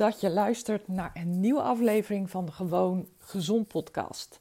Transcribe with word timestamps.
Dat 0.00 0.20
je 0.20 0.30
luistert 0.30 0.88
naar 0.88 1.10
een 1.14 1.40
nieuwe 1.40 1.60
aflevering 1.60 2.30
van 2.30 2.46
de 2.46 2.52
Gewoon 2.52 3.08
Gezond 3.18 3.68
podcast. 3.68 4.40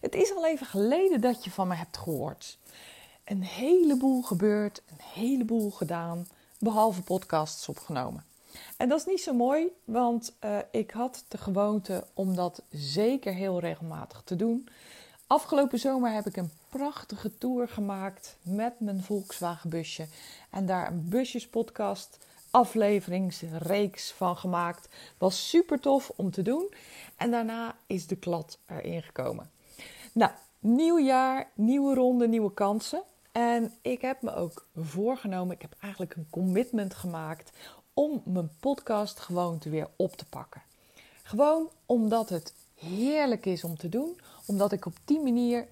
Het 0.00 0.14
is 0.14 0.34
al 0.34 0.46
even 0.46 0.66
geleden 0.66 1.20
dat 1.20 1.44
je 1.44 1.50
van 1.50 1.68
me 1.68 1.74
hebt 1.74 1.96
gehoord. 1.96 2.58
Een 3.24 3.42
heleboel 3.42 4.22
gebeurd, 4.22 4.82
een 4.86 5.04
heleboel 5.20 5.70
gedaan, 5.70 6.28
behalve 6.58 7.02
podcasts 7.02 7.68
opgenomen. 7.68 8.24
En 8.76 8.88
dat 8.88 8.98
is 8.98 9.06
niet 9.06 9.20
zo 9.20 9.32
mooi, 9.32 9.66
want 9.84 10.32
uh, 10.44 10.58
ik 10.70 10.90
had 10.90 11.24
de 11.28 11.38
gewoonte 11.38 12.04
om 12.14 12.34
dat 12.36 12.62
zeker 12.70 13.34
heel 13.34 13.60
regelmatig 13.60 14.22
te 14.24 14.36
doen. 14.36 14.68
Afgelopen 15.26 15.78
zomer 15.78 16.12
heb 16.12 16.26
ik 16.26 16.36
een 16.36 16.52
prachtige 16.68 17.38
tour 17.38 17.68
gemaakt 17.68 18.36
met 18.42 18.80
mijn 18.80 19.02
Volkswagen 19.02 19.70
busje. 19.70 20.06
En 20.50 20.66
daar 20.66 20.86
een 20.90 21.08
busjespodcast 21.08 22.18
afleveringsreeks 22.50 24.12
van 24.12 24.36
gemaakt. 24.36 24.88
Was 25.18 25.48
super 25.48 25.80
tof 25.80 26.12
om 26.16 26.30
te 26.30 26.42
doen. 26.42 26.74
En 27.16 27.30
daarna 27.30 27.76
is 27.86 28.06
de 28.06 28.16
klad 28.16 28.58
erin 28.66 29.02
gekomen. 29.02 29.50
Nou, 30.12 30.30
nieuw 30.58 30.98
jaar, 30.98 31.50
nieuwe 31.54 31.94
ronde, 31.94 32.28
nieuwe 32.28 32.52
kansen. 32.54 33.02
En 33.32 33.72
ik 33.82 34.00
heb 34.00 34.22
me 34.22 34.34
ook 34.34 34.66
voorgenomen, 34.76 35.54
ik 35.54 35.62
heb 35.62 35.74
eigenlijk 35.80 36.14
een 36.14 36.26
commitment 36.30 36.94
gemaakt 36.94 37.52
om 37.94 38.22
mijn 38.24 38.50
podcast 38.60 39.18
gewoon 39.18 39.60
weer 39.64 39.88
op 39.96 40.16
te 40.16 40.24
pakken. 40.24 40.62
Gewoon 41.22 41.70
omdat 41.86 42.28
het 42.28 42.54
heerlijk 42.74 43.46
is 43.46 43.64
om 43.64 43.76
te 43.76 43.88
doen, 43.88 44.20
omdat 44.46 44.72
ik 44.72 44.86
op 44.86 44.96
die 45.04 45.20
manier 45.20 45.66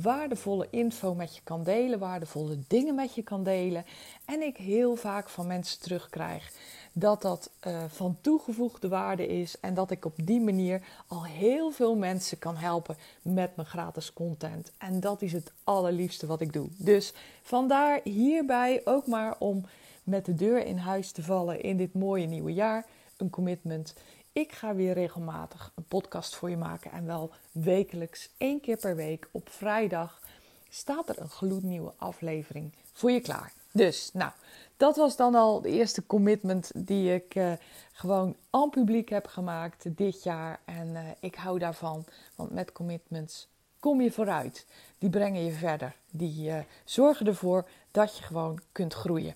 waardevolle 0.00 0.66
info 0.70 1.14
met 1.14 1.36
je 1.36 1.40
kan 1.44 1.62
delen, 1.62 1.98
waardevolle 1.98 2.58
dingen 2.68 2.94
met 2.94 3.14
je 3.14 3.22
kan 3.22 3.44
delen. 3.44 3.84
En 4.24 4.42
ik 4.42 4.56
heel 4.56 4.96
vaak 4.96 5.28
van 5.28 5.46
mensen 5.46 5.80
terugkrijg 5.80 6.52
dat 6.92 7.22
dat 7.22 7.50
uh, 7.66 7.82
van 7.88 8.16
toegevoegde 8.20 8.88
waarde 8.88 9.26
is 9.26 9.60
en 9.60 9.74
dat 9.74 9.90
ik 9.90 10.04
op 10.04 10.14
die 10.24 10.40
manier 10.40 10.82
al 11.06 11.24
heel 11.24 11.70
veel 11.70 11.96
mensen 11.96 12.38
kan 12.38 12.56
helpen 12.56 12.96
met 13.22 13.56
mijn 13.56 13.68
gratis 13.68 14.12
content. 14.12 14.72
En 14.78 15.00
dat 15.00 15.22
is 15.22 15.32
het 15.32 15.52
allerliefste 15.64 16.26
wat 16.26 16.40
ik 16.40 16.52
doe. 16.52 16.68
Dus 16.76 17.12
vandaar 17.42 18.00
hierbij 18.04 18.80
ook 18.84 19.06
maar 19.06 19.36
om 19.38 19.64
met 20.04 20.24
de 20.24 20.34
deur 20.34 20.66
in 20.66 20.76
huis 20.76 21.12
te 21.12 21.22
vallen 21.22 21.62
in 21.62 21.76
dit 21.76 21.94
mooie 21.94 22.26
nieuwe 22.26 22.52
jaar 22.52 22.86
een 23.16 23.30
commitment. 23.30 23.94
Ik 24.32 24.52
ga 24.52 24.74
weer 24.74 24.92
regelmatig 24.92 25.72
een 25.74 25.84
podcast 25.84 26.34
voor 26.34 26.50
je 26.50 26.56
maken 26.56 26.90
en 26.90 27.06
wel 27.06 27.30
wekelijks, 27.50 28.28
één 28.36 28.60
keer 28.60 28.76
per 28.76 28.96
week 28.96 29.28
op 29.30 29.48
vrijdag 29.48 30.20
staat 30.68 31.08
er 31.08 31.20
een 31.20 31.28
gloednieuwe 31.28 31.92
aflevering 31.96 32.72
voor 32.92 33.10
je 33.10 33.20
klaar. 33.20 33.52
Dus, 33.72 34.10
nou, 34.12 34.32
dat 34.76 34.96
was 34.96 35.16
dan 35.16 35.34
al 35.34 35.60
de 35.60 35.68
eerste 35.68 36.06
commitment 36.06 36.70
die 36.74 37.14
ik 37.14 37.34
uh, 37.34 37.52
gewoon 37.92 38.36
aan 38.50 38.70
publiek 38.70 39.08
heb 39.08 39.26
gemaakt 39.26 39.96
dit 39.96 40.22
jaar. 40.22 40.60
En 40.64 40.88
uh, 40.88 41.00
ik 41.20 41.34
hou 41.34 41.58
daarvan, 41.58 42.04
want 42.34 42.50
met 42.50 42.72
commitments 42.72 43.48
kom 43.80 44.00
je 44.00 44.12
vooruit. 44.12 44.66
Die 44.98 45.10
brengen 45.10 45.44
je 45.44 45.52
verder. 45.52 45.96
Die 46.10 46.48
uh, 46.48 46.58
zorgen 46.84 47.26
ervoor 47.26 47.68
dat 47.90 48.16
je 48.16 48.24
gewoon 48.24 48.60
kunt 48.72 48.94
groeien. 48.94 49.34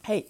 Hey, 0.00 0.26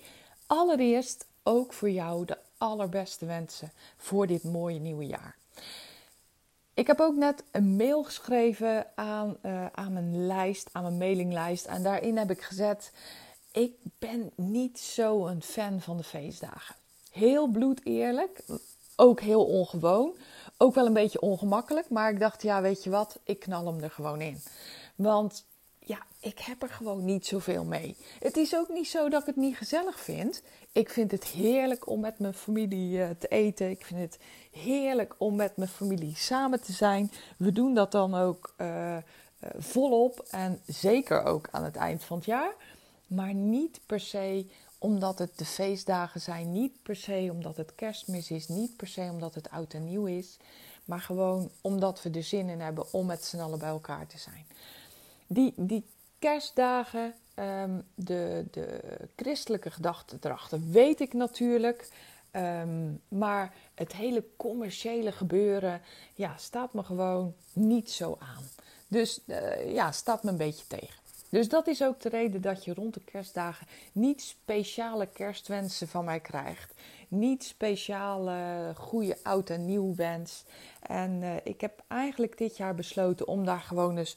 allereerst 0.47 1.27
ook 1.43 1.73
voor 1.73 1.91
jou 1.91 2.25
de 2.25 2.39
allerbeste 2.59 3.27
wensen 3.27 3.73
voor 3.97 4.27
dit 4.27 4.43
mooie 4.43 4.79
nieuwe 4.79 5.07
jaar. 5.07 5.37
Ik 6.75 6.87
heb 6.87 7.01
ook 7.01 7.17
net 7.17 7.43
een 7.51 7.77
mail 7.77 8.05
geschreven 8.05 8.87
aan, 8.95 9.37
uh, 9.43 9.67
aan 9.73 9.93
mijn 9.93 10.27
lijst, 10.27 10.69
aan 10.73 10.83
mijn 10.83 10.99
mailinglijst. 10.99 11.67
En 11.67 11.83
daarin 11.83 12.17
heb 12.17 12.31
ik 12.31 12.43
gezet: 12.43 12.93
Ik 13.53 13.75
ben 13.99 14.31
niet 14.35 14.79
zo 14.79 15.27
een 15.27 15.43
fan 15.43 15.81
van 15.81 15.97
de 15.97 16.03
feestdagen. 16.03 16.75
Heel 17.11 17.47
bloed 17.47 17.81
eerlijk, 17.85 18.43
ook 18.97 19.21
heel 19.21 19.45
ongewoon. 19.45 20.17
Ook 20.57 20.75
wel 20.75 20.87
een 20.87 20.93
beetje 20.93 21.21
ongemakkelijk. 21.21 21.89
Maar 21.89 22.11
ik 22.11 22.21
dacht: 22.21 22.43
Ja, 22.43 22.63
weet 22.63 22.85
je 22.85 22.91
wat, 22.91 23.19
ik 23.25 23.39
knal 23.39 23.67
hem 23.67 23.83
er 23.83 23.91
gewoon 23.91 24.21
in. 24.21 24.43
Want 24.95 25.45
ja, 25.79 25.99
ik 26.21 26.39
heb 26.39 26.63
er 26.63 26.69
gewoon 26.71 27.05
niet 27.05 27.27
zoveel 27.27 27.65
mee. 27.65 27.97
Het 28.19 28.37
is 28.37 28.57
ook 28.57 28.69
niet 28.69 28.89
zo 28.89 29.09
dat 29.09 29.21
ik 29.21 29.27
het 29.27 29.37
niet 29.37 29.57
gezellig 29.57 30.01
vind. 30.01 30.43
Ik 30.77 30.91
vind 30.91 31.11
het 31.11 31.25
heerlijk 31.25 31.89
om 31.89 32.01
met 32.01 32.19
mijn 32.19 32.35
familie 32.35 32.99
uh, 32.99 33.11
te 33.19 33.29
eten. 33.29 33.71
Ik 33.71 33.85
vind 33.85 34.01
het 34.01 34.19
heerlijk 34.51 35.15
om 35.19 35.37
met 35.37 35.57
mijn 35.57 35.69
familie 35.69 36.17
samen 36.17 36.63
te 36.63 36.73
zijn. 36.73 37.11
We 37.37 37.53
doen 37.53 37.75
dat 37.75 37.93
dan 37.93 38.15
ook 38.15 38.55
uh, 38.59 38.97
uh, 38.97 39.01
volop 39.59 40.27
en 40.31 40.61
zeker 40.67 41.23
ook 41.23 41.49
aan 41.51 41.65
het 41.65 41.77
eind 41.77 42.05
van 42.05 42.17
het 42.17 42.27
jaar. 42.27 42.55
Maar 43.07 43.35
niet 43.35 43.81
per 43.87 44.01
se 44.01 44.47
omdat 44.79 45.19
het 45.19 45.39
de 45.39 45.45
feestdagen 45.45 46.21
zijn, 46.21 46.53
niet 46.53 46.83
per 46.83 46.97
se 46.97 47.29
omdat 47.33 47.57
het 47.57 47.75
kerstmis 47.75 48.31
is, 48.31 48.49
niet 48.49 48.77
per 48.77 48.89
se 48.89 49.09
omdat 49.13 49.35
het 49.35 49.51
oud 49.51 49.73
en 49.73 49.85
nieuw 49.85 50.07
is. 50.07 50.37
Maar 50.85 51.01
gewoon 51.01 51.51
omdat 51.61 52.03
we 52.03 52.11
er 52.11 52.23
zin 52.23 52.49
in 52.49 52.61
hebben 52.61 52.93
om 52.93 53.07
met 53.07 53.25
z'n 53.25 53.39
allen 53.39 53.59
bij 53.59 53.69
elkaar 53.69 54.07
te 54.07 54.19
zijn. 54.19 54.47
Die, 55.27 55.53
die 55.57 55.85
kerstdagen, 56.19 57.15
um, 57.39 57.83
de, 57.95 58.45
de 58.51 58.81
christelijke 59.17 59.71
gedachte 59.71 60.17
erachter 60.21 60.61
weet 60.71 61.01
ik 61.01 61.13
natuurlijk. 61.13 61.89
Um, 62.33 63.01
maar 63.09 63.55
het 63.75 63.93
hele 63.93 64.25
commerciële 64.37 65.13
gebeuren 65.13 65.81
ja, 66.15 66.37
staat 66.37 66.73
me 66.73 66.83
gewoon 66.83 67.35
niet 67.53 67.91
zo 67.91 68.17
aan. 68.19 68.45
Dus 68.89 69.21
uh, 69.27 69.73
ja, 69.73 69.93
staat 69.93 70.23
me 70.23 70.31
een 70.31 70.37
beetje 70.37 70.67
tegen. 70.67 71.05
Dus 71.29 71.49
dat 71.49 71.67
is 71.67 71.83
ook 71.83 72.01
de 72.01 72.09
reden 72.09 72.41
dat 72.41 72.65
je 72.65 72.75
rond 72.75 72.95
de 72.95 73.01
kerstdagen 73.05 73.67
niet 73.93 74.23
speciale 74.23 75.07
kerstwensen 75.07 75.89
van 75.89 76.05
mij 76.05 76.21
krijgt. 76.21 76.75
Niet 77.09 77.45
speciale 77.45 78.73
goede 78.77 79.17
oud 79.23 79.51
en 79.51 79.67
nieuw 79.67 79.95
wens. 79.95 80.45
En 80.81 81.23
uh, 81.23 81.37
ik 81.45 81.61
heb 81.61 81.83
eigenlijk 81.89 82.39
dit 82.39 82.57
jaar 82.57 82.75
besloten 82.75 83.27
om 83.27 83.45
daar 83.45 83.61
gewoon 83.61 83.97
eens 83.97 84.17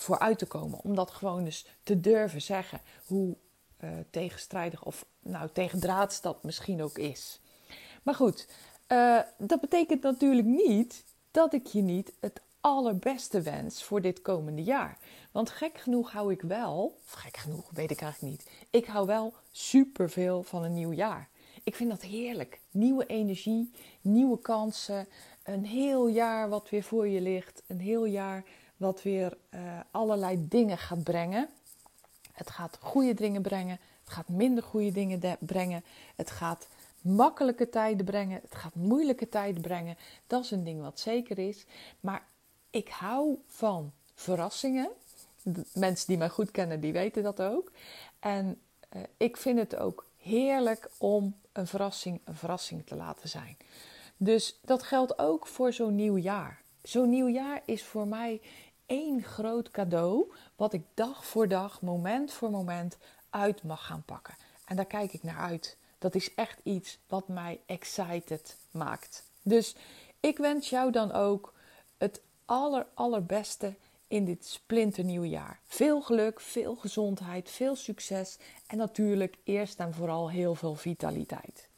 voor 0.00 0.18
uit 0.18 0.38
te 0.38 0.46
komen. 0.46 0.80
Om 0.82 0.94
dat 0.94 1.10
gewoon 1.10 1.44
eens 1.44 1.66
te 1.82 2.00
durven 2.00 2.42
zeggen. 2.42 2.80
Hoe 3.06 3.36
uh, 3.80 3.90
tegenstrijdig 4.10 4.84
of 4.84 5.04
nou 5.20 5.48
tegendraads 5.52 6.20
dat 6.20 6.42
misschien 6.42 6.82
ook 6.82 6.98
is. 6.98 7.40
Maar 8.02 8.14
goed, 8.14 8.48
uh, 8.88 9.20
dat 9.38 9.60
betekent 9.60 10.02
natuurlijk 10.02 10.46
niet 10.46 11.04
dat 11.30 11.52
ik 11.52 11.66
je 11.66 11.82
niet 11.82 12.12
het 12.20 12.40
allerbeste 12.60 13.40
wens 13.40 13.82
voor 13.84 14.00
dit 14.00 14.22
komende 14.22 14.62
jaar. 14.62 14.98
Want 15.32 15.50
gek 15.50 15.78
genoeg 15.78 16.12
hou 16.12 16.32
ik 16.32 16.42
wel, 16.42 16.98
of 17.04 17.12
gek 17.12 17.36
genoeg, 17.36 17.70
weet 17.70 17.90
ik 17.90 18.00
eigenlijk 18.00 18.32
niet. 18.32 18.50
Ik 18.70 18.86
hou 18.86 19.06
wel 19.06 19.34
superveel 19.50 20.42
van 20.42 20.64
een 20.64 20.74
nieuw 20.74 20.92
jaar. 20.92 21.28
Ik 21.62 21.74
vind 21.74 21.90
dat 21.90 22.02
heerlijk. 22.02 22.60
Nieuwe 22.70 23.06
energie, 23.06 23.72
nieuwe 24.00 24.38
kansen, 24.38 25.08
een 25.44 25.64
heel 25.64 26.08
jaar 26.08 26.48
wat 26.48 26.70
weer 26.70 26.82
voor 26.82 27.08
je 27.08 27.20
ligt, 27.20 27.62
een 27.66 27.80
heel 27.80 28.04
jaar 28.04 28.44
wat 28.78 29.02
weer 29.02 29.36
uh, 29.50 29.60
allerlei 29.90 30.48
dingen 30.48 30.78
gaat 30.78 31.02
brengen. 31.02 31.48
Het 32.32 32.50
gaat 32.50 32.78
goede 32.80 33.14
dingen 33.14 33.42
brengen, 33.42 33.78
het 34.04 34.12
gaat 34.12 34.28
minder 34.28 34.62
goede 34.62 34.92
dingen 34.92 35.38
brengen, 35.38 35.84
het 36.16 36.30
gaat 36.30 36.68
makkelijke 37.00 37.68
tijden 37.68 38.04
brengen, 38.04 38.40
het 38.42 38.54
gaat 38.54 38.74
moeilijke 38.74 39.28
tijden 39.28 39.62
brengen. 39.62 39.96
Dat 40.26 40.44
is 40.44 40.50
een 40.50 40.64
ding 40.64 40.80
wat 40.80 41.00
zeker 41.00 41.38
is. 41.38 41.64
Maar 42.00 42.26
ik 42.70 42.88
hou 42.88 43.38
van 43.46 43.92
verrassingen. 44.14 44.90
Mensen 45.72 46.06
die 46.06 46.18
mij 46.18 46.28
goed 46.28 46.50
kennen, 46.50 46.80
die 46.80 46.92
weten 46.92 47.22
dat 47.22 47.42
ook. 47.42 47.72
En 48.18 48.60
uh, 48.96 49.02
ik 49.16 49.36
vind 49.36 49.58
het 49.58 49.76
ook 49.76 50.06
heerlijk 50.16 50.90
om 50.98 51.34
een 51.52 51.66
verrassing 51.66 52.20
een 52.24 52.34
verrassing 52.34 52.86
te 52.86 52.96
laten 52.96 53.28
zijn. 53.28 53.56
Dus 54.16 54.58
dat 54.64 54.82
geldt 54.82 55.18
ook 55.18 55.46
voor 55.46 55.72
zo'n 55.72 55.94
nieuw 55.94 56.16
jaar. 56.16 56.62
Zo'n 56.82 57.08
nieuw 57.08 57.28
jaar 57.28 57.62
is 57.64 57.84
voor 57.84 58.06
mij 58.06 58.40
één 58.88 59.22
groot 59.22 59.70
cadeau, 59.70 60.32
wat 60.56 60.72
ik 60.72 60.82
dag 60.94 61.26
voor 61.26 61.48
dag, 61.48 61.82
moment 61.82 62.32
voor 62.32 62.50
moment 62.50 62.98
uit 63.30 63.62
mag 63.62 63.86
gaan 63.86 64.02
pakken. 64.04 64.34
En 64.64 64.76
daar 64.76 64.86
kijk 64.86 65.12
ik 65.12 65.22
naar 65.22 65.38
uit. 65.38 65.76
Dat 65.98 66.14
is 66.14 66.34
echt 66.34 66.60
iets 66.62 66.98
wat 67.06 67.28
mij 67.28 67.60
excited 67.66 68.56
maakt. 68.70 69.30
Dus 69.42 69.76
ik 70.20 70.38
wens 70.38 70.70
jou 70.70 70.92
dan 70.92 71.12
ook 71.12 71.54
het 71.98 72.20
aller, 72.44 72.86
allerbeste 72.94 73.74
in 74.08 74.24
dit 74.24 74.46
splinternieuwe 74.46 75.28
jaar. 75.28 75.60
Veel 75.64 76.00
geluk, 76.00 76.40
veel 76.40 76.76
gezondheid, 76.76 77.50
veel 77.50 77.76
succes 77.76 78.38
en 78.66 78.76
natuurlijk 78.76 79.36
eerst 79.44 79.78
en 79.78 79.94
vooral 79.94 80.30
heel 80.30 80.54
veel 80.54 80.74
vitaliteit. 80.74 81.68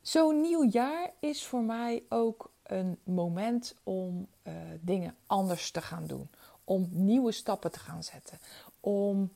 Zo'n 0.00 0.40
nieuw 0.40 0.64
jaar 0.64 1.10
is 1.20 1.46
voor 1.46 1.62
mij 1.62 2.02
ook 2.08 2.50
een 2.64 2.98
moment 3.04 3.74
om 3.82 4.26
uh, 4.42 4.52
dingen 4.80 5.16
anders 5.26 5.70
te 5.70 5.80
gaan 5.80 6.06
doen. 6.06 6.28
Om 6.64 6.88
nieuwe 6.90 7.32
stappen 7.32 7.72
te 7.72 7.78
gaan 7.78 8.02
zetten. 8.02 8.38
Om 8.80 9.32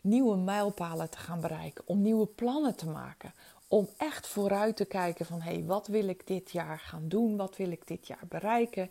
nieuwe 0.00 0.36
mijlpalen 0.36 1.10
te 1.10 1.18
gaan 1.18 1.40
bereiken. 1.40 1.84
Om 1.86 2.02
nieuwe 2.02 2.26
plannen 2.26 2.76
te 2.76 2.88
maken. 2.88 3.32
Om 3.68 3.88
echt 3.96 4.26
vooruit 4.26 4.76
te 4.76 4.84
kijken 4.84 5.26
van 5.26 5.40
hé, 5.40 5.52
hey, 5.52 5.64
wat 5.64 5.86
wil 5.86 6.08
ik 6.08 6.26
dit 6.26 6.50
jaar 6.50 6.78
gaan 6.78 7.08
doen? 7.08 7.36
Wat 7.36 7.56
wil 7.56 7.70
ik 7.70 7.86
dit 7.86 8.06
jaar 8.06 8.26
bereiken? 8.28 8.90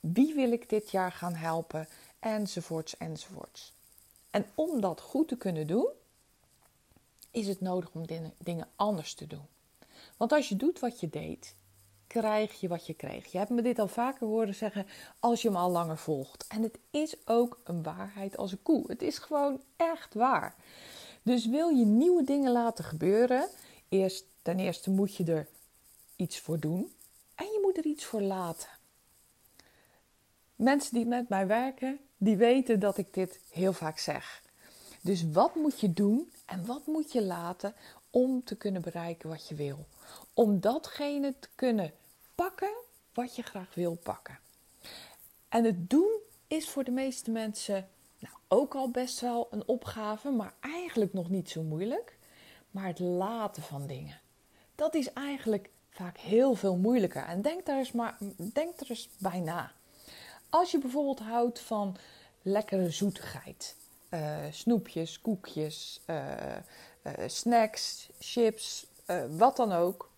Wie 0.00 0.34
wil 0.34 0.52
ik 0.52 0.68
dit 0.68 0.90
jaar 0.90 1.12
gaan 1.12 1.34
helpen? 1.34 1.88
Enzovoorts, 2.18 2.96
enzovoorts. 2.96 3.72
En 4.30 4.46
om 4.54 4.80
dat 4.80 5.00
goed 5.00 5.28
te 5.28 5.36
kunnen 5.36 5.66
doen, 5.66 5.88
is 7.30 7.48
het 7.48 7.60
nodig 7.60 7.90
om 7.92 8.04
dingen 8.38 8.68
anders 8.76 9.14
te 9.14 9.26
doen. 9.26 9.46
Want 10.16 10.32
als 10.32 10.48
je 10.48 10.56
doet 10.56 10.80
wat 10.80 11.00
je 11.00 11.08
deed, 11.08 11.54
krijg 12.20 12.60
je 12.60 12.68
wat 12.68 12.86
je 12.86 12.94
kreeg. 12.94 13.32
Je 13.32 13.38
hebt 13.38 13.50
me 13.50 13.62
dit 13.62 13.78
al 13.78 13.88
vaker 13.88 14.26
horen 14.26 14.54
zeggen 14.54 14.86
als 15.18 15.42
je 15.42 15.50
me 15.50 15.56
al 15.56 15.70
langer 15.70 15.98
volgt. 15.98 16.46
En 16.46 16.62
het 16.62 16.78
is 16.90 17.16
ook 17.24 17.60
een 17.64 17.82
waarheid 17.82 18.36
als 18.36 18.52
een 18.52 18.62
koe. 18.62 18.84
Het 18.86 19.02
is 19.02 19.18
gewoon 19.18 19.62
echt 19.76 20.14
waar. 20.14 20.54
Dus 21.22 21.46
wil 21.46 21.68
je 21.68 21.84
nieuwe 21.84 22.24
dingen 22.24 22.52
laten 22.52 22.84
gebeuren, 22.84 23.48
eerst, 23.88 24.24
ten 24.42 24.58
eerste 24.58 24.90
moet 24.90 25.14
je 25.14 25.24
er 25.24 25.48
iets 26.16 26.40
voor 26.40 26.60
doen 26.60 26.92
en 27.34 27.46
je 27.46 27.58
moet 27.62 27.76
er 27.76 27.84
iets 27.84 28.04
voor 28.04 28.22
laten. 28.22 28.68
Mensen 30.54 30.94
die 30.94 31.06
met 31.06 31.28
mij 31.28 31.46
werken, 31.46 31.98
die 32.16 32.36
weten 32.36 32.80
dat 32.80 32.98
ik 32.98 33.14
dit 33.14 33.40
heel 33.50 33.72
vaak 33.72 33.98
zeg. 33.98 34.42
Dus 35.02 35.30
wat 35.30 35.54
moet 35.54 35.80
je 35.80 35.92
doen 35.92 36.32
en 36.46 36.66
wat 36.66 36.86
moet 36.86 37.12
je 37.12 37.22
laten 37.22 37.74
om 38.10 38.44
te 38.44 38.56
kunnen 38.56 38.82
bereiken 38.82 39.28
wat 39.28 39.48
je 39.48 39.54
wil? 39.54 39.86
Om 40.34 40.60
datgene 40.60 41.34
te 41.40 41.48
kunnen 41.54 41.92
pakken 42.36 42.74
wat 43.14 43.36
je 43.36 43.42
graag 43.42 43.74
wil 43.74 43.94
pakken. 43.94 44.38
En 45.48 45.64
het 45.64 45.90
doen 45.90 46.20
is 46.46 46.68
voor 46.68 46.84
de 46.84 46.90
meeste 46.90 47.30
mensen 47.30 47.88
nou, 48.18 48.34
ook 48.48 48.74
al 48.74 48.90
best 48.90 49.20
wel 49.20 49.48
een 49.50 49.68
opgave, 49.68 50.30
maar 50.30 50.54
eigenlijk 50.60 51.12
nog 51.12 51.30
niet 51.30 51.50
zo 51.50 51.62
moeilijk. 51.62 52.18
Maar 52.70 52.86
het 52.86 52.98
laten 52.98 53.62
van 53.62 53.86
dingen, 53.86 54.20
dat 54.74 54.94
is 54.94 55.12
eigenlijk 55.12 55.70
vaak 55.90 56.18
heel 56.18 56.54
veel 56.54 56.76
moeilijker. 56.76 57.24
En 57.24 57.42
denk 57.42 57.66
daar 57.66 57.78
eens, 57.78 57.92
maar, 57.92 58.16
denk 58.36 58.80
er 58.80 58.90
eens 58.90 59.08
bij 59.18 59.40
na. 59.40 59.72
Als 60.48 60.70
je 60.70 60.78
bijvoorbeeld 60.78 61.18
houdt 61.18 61.60
van 61.60 61.96
lekkere 62.42 62.90
zoetigheid, 62.90 63.76
uh, 64.10 64.36
snoepjes, 64.50 65.20
koekjes, 65.20 66.00
uh, 66.06 66.56
uh, 66.56 67.12
snacks, 67.26 68.08
chips, 68.18 68.86
wat 69.36 69.56
dan 69.56 69.72
ook 69.72 70.10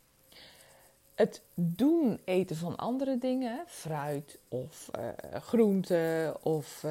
het 1.19 1.43
doen 1.55 2.20
eten 2.25 2.56
van 2.56 2.76
andere 2.76 3.19
dingen, 3.19 3.65
fruit 3.67 4.38
of 4.49 4.91
uh, 4.99 5.09
groenten 5.41 6.44
of 6.44 6.82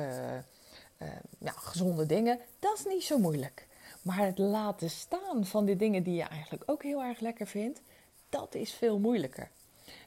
ja, 1.38 1.52
gezonde 1.52 2.06
dingen, 2.06 2.40
dat 2.60 2.78
is 2.78 2.86
niet 2.86 3.04
zo 3.04 3.18
moeilijk. 3.18 3.68
Maar 4.02 4.18
het 4.18 4.38
laten 4.38 4.90
staan 4.90 5.46
van 5.46 5.66
die 5.66 5.76
dingen 5.76 6.04
die 6.04 6.16
je 6.16 6.24
eigenlijk 6.24 6.64
ook 6.66 6.84
heel 6.84 7.04
erg 7.04 7.20
lekker 7.20 7.48
vindt, 7.48 7.82
dat 8.30 8.56
is 8.56 8.74
veel 8.74 9.00
moeilijker. 9.00 9.50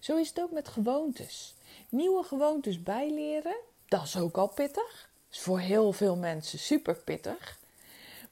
Zo 0.00 0.16
is 0.16 0.28
het 0.28 0.40
ook 0.40 0.50
met 0.50 0.68
gewoontes. 0.68 1.54
Nieuwe 1.88 2.22
gewoontes 2.22 2.82
bijleren, 2.82 3.56
dat 3.88 4.02
is 4.02 4.16
ook 4.16 4.36
al 4.36 4.48
pittig. 4.48 5.10
Is 5.30 5.40
voor 5.40 5.60
heel 5.60 5.92
veel 5.92 6.16
mensen 6.16 6.58
super 6.58 6.94
pittig. 6.94 7.58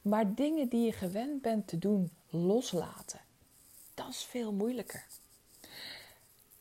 Maar 0.01 0.33
dingen 0.33 0.67
die 0.67 0.85
je 0.85 0.91
gewend 0.91 1.41
bent 1.41 1.67
te 1.67 1.79
doen, 1.79 2.11
loslaten, 2.29 3.19
dat 3.93 4.09
is 4.09 4.23
veel 4.23 4.51
moeilijker. 4.51 5.05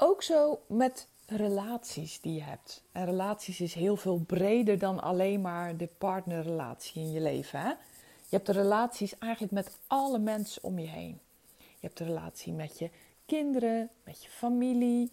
Ook 0.00 0.22
zo 0.22 0.60
met 0.66 1.08
relaties 1.26 2.20
die 2.20 2.34
je 2.34 2.42
hebt. 2.42 2.82
En 2.92 3.04
relaties 3.04 3.60
is 3.60 3.74
heel 3.74 3.96
veel 3.96 4.18
breder 4.18 4.78
dan 4.78 5.00
alleen 5.00 5.40
maar 5.40 5.76
de 5.76 5.88
partnerrelatie 5.98 7.02
in 7.02 7.12
je 7.12 7.20
leven. 7.20 7.60
Hè? 7.60 7.68
Je 7.68 8.36
hebt 8.36 8.46
de 8.46 8.52
relaties 8.52 9.18
eigenlijk 9.18 9.52
met 9.52 9.78
alle 9.86 10.18
mensen 10.18 10.62
om 10.62 10.78
je 10.78 10.86
heen. 10.86 11.20
Je 11.56 11.86
hebt 11.86 11.98
de 11.98 12.04
relatie 12.04 12.52
met 12.52 12.78
je 12.78 12.90
kinderen, 13.26 13.90
met 14.04 14.22
je 14.22 14.28
familie, 14.28 15.10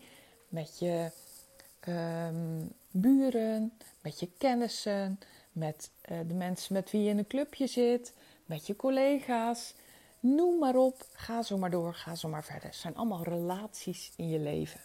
met 0.47 0.79
je 0.79 1.11
um, 1.87 2.71
buren, 2.91 3.73
met 4.01 4.19
je 4.19 4.29
kennissen, 4.37 5.19
met 5.51 5.89
uh, 6.11 6.17
de 6.27 6.33
mensen 6.33 6.73
met 6.73 6.91
wie 6.91 7.03
je 7.03 7.09
in 7.09 7.17
een 7.17 7.27
clubje 7.27 7.67
zit, 7.67 8.13
met 8.45 8.67
je 8.67 8.75
collega's. 8.75 9.73
Noem 10.25 10.59
maar 10.59 10.75
op, 10.75 11.05
ga 11.13 11.41
zo 11.41 11.57
maar 11.57 11.69
door, 11.69 11.93
ga 11.93 12.15
zo 12.15 12.27
maar 12.27 12.43
verder. 12.43 12.69
Het 12.69 12.75
zijn 12.75 12.95
allemaal 12.95 13.23
relaties 13.23 14.11
in 14.15 14.29
je 14.29 14.39
leven. 14.39 14.79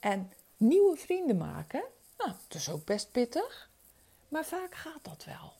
En 0.00 0.32
nieuwe 0.56 0.96
vrienden 0.96 1.36
maken, 1.36 1.82
nou, 2.18 2.30
dat 2.48 2.60
is 2.60 2.68
ook 2.68 2.84
best 2.84 3.10
pittig, 3.10 3.70
maar 4.28 4.44
vaak 4.44 4.74
gaat 4.74 5.04
dat 5.04 5.24
wel. 5.24 5.52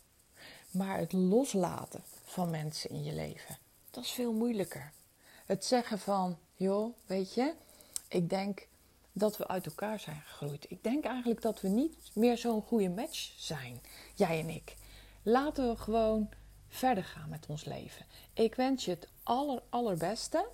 Maar 0.70 0.98
het 0.98 1.12
loslaten 1.12 2.02
van 2.24 2.50
mensen 2.50 2.90
in 2.90 3.04
je 3.04 3.12
leven, 3.12 3.58
dat 3.90 4.04
is 4.04 4.10
veel 4.10 4.32
moeilijker. 4.32 4.92
Het 5.46 5.64
zeggen 5.64 5.98
van, 5.98 6.38
joh, 6.54 6.94
weet 7.06 7.34
je, 7.34 7.54
ik 8.08 8.30
denk 8.30 8.66
dat 9.12 9.36
we 9.36 9.48
uit 9.48 9.66
elkaar 9.66 10.00
zijn 10.00 10.22
gegroeid. 10.26 10.70
Ik 10.70 10.82
denk 10.82 11.04
eigenlijk 11.04 11.42
dat 11.42 11.60
we 11.60 11.68
niet 11.68 12.10
meer 12.14 12.38
zo'n 12.38 12.62
goede 12.62 12.88
match 12.88 13.32
zijn, 13.36 13.80
jij 14.14 14.40
en 14.40 14.48
ik. 14.48 14.76
Laten 15.22 15.68
we 15.68 15.76
gewoon 15.76 16.28
verder 16.70 17.04
gaan 17.04 17.28
met 17.28 17.46
ons 17.46 17.64
leven. 17.64 18.06
Ik 18.32 18.54
wens 18.54 18.84
je 18.84 18.90
het 18.90 19.08
aller, 19.22 19.62
allerbeste 19.68 20.48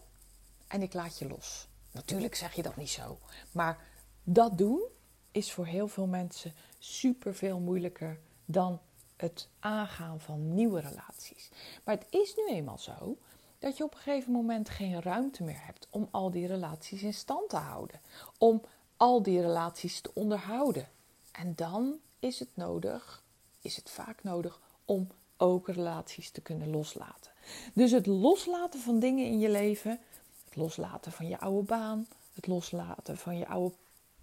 en 0.66 0.82
ik 0.82 0.92
laat 0.92 1.18
je 1.18 1.28
los. 1.28 1.68
Natuurlijk 1.92 2.34
zeg 2.34 2.54
je 2.54 2.62
dat 2.62 2.76
niet 2.76 2.90
zo, 2.90 3.18
maar 3.52 3.84
dat 4.22 4.58
doen 4.58 4.82
is 5.30 5.52
voor 5.52 5.66
heel 5.66 5.88
veel 5.88 6.06
mensen 6.06 6.54
super 6.78 7.34
veel 7.34 7.58
moeilijker 7.58 8.18
dan 8.44 8.80
het 9.16 9.48
aangaan 9.58 10.20
van 10.20 10.54
nieuwe 10.54 10.80
relaties. 10.80 11.50
Maar 11.84 11.94
het 11.94 12.06
is 12.10 12.34
nu 12.36 12.48
eenmaal 12.48 12.78
zo 12.78 13.18
dat 13.58 13.76
je 13.76 13.84
op 13.84 13.92
een 13.94 14.00
gegeven 14.00 14.32
moment 14.32 14.68
geen 14.68 15.02
ruimte 15.02 15.42
meer 15.42 15.64
hebt 15.64 15.86
om 15.90 16.08
al 16.10 16.30
die 16.30 16.46
relaties 16.46 17.02
in 17.02 17.14
stand 17.14 17.48
te 17.48 17.56
houden, 17.56 18.00
om 18.38 18.62
al 18.96 19.22
die 19.22 19.40
relaties 19.40 20.00
te 20.00 20.10
onderhouden. 20.14 20.88
En 21.32 21.54
dan 21.54 21.98
is 22.18 22.38
het 22.38 22.56
nodig, 22.56 23.24
is 23.60 23.76
het 23.76 23.90
vaak 23.90 24.22
nodig 24.22 24.60
om 24.84 25.08
ook 25.36 25.68
relaties 25.68 26.30
te 26.30 26.40
kunnen 26.40 26.70
loslaten. 26.70 27.30
Dus 27.72 27.90
het 27.90 28.06
loslaten 28.06 28.80
van 28.80 28.98
dingen 28.98 29.24
in 29.26 29.38
je 29.38 29.50
leven, 29.50 30.00
het 30.44 30.56
loslaten 30.56 31.12
van 31.12 31.28
je 31.28 31.40
oude 31.40 31.66
baan, 31.66 32.06
het 32.34 32.46
loslaten 32.46 33.16
van 33.16 33.38
je 33.38 33.48
oude 33.48 33.74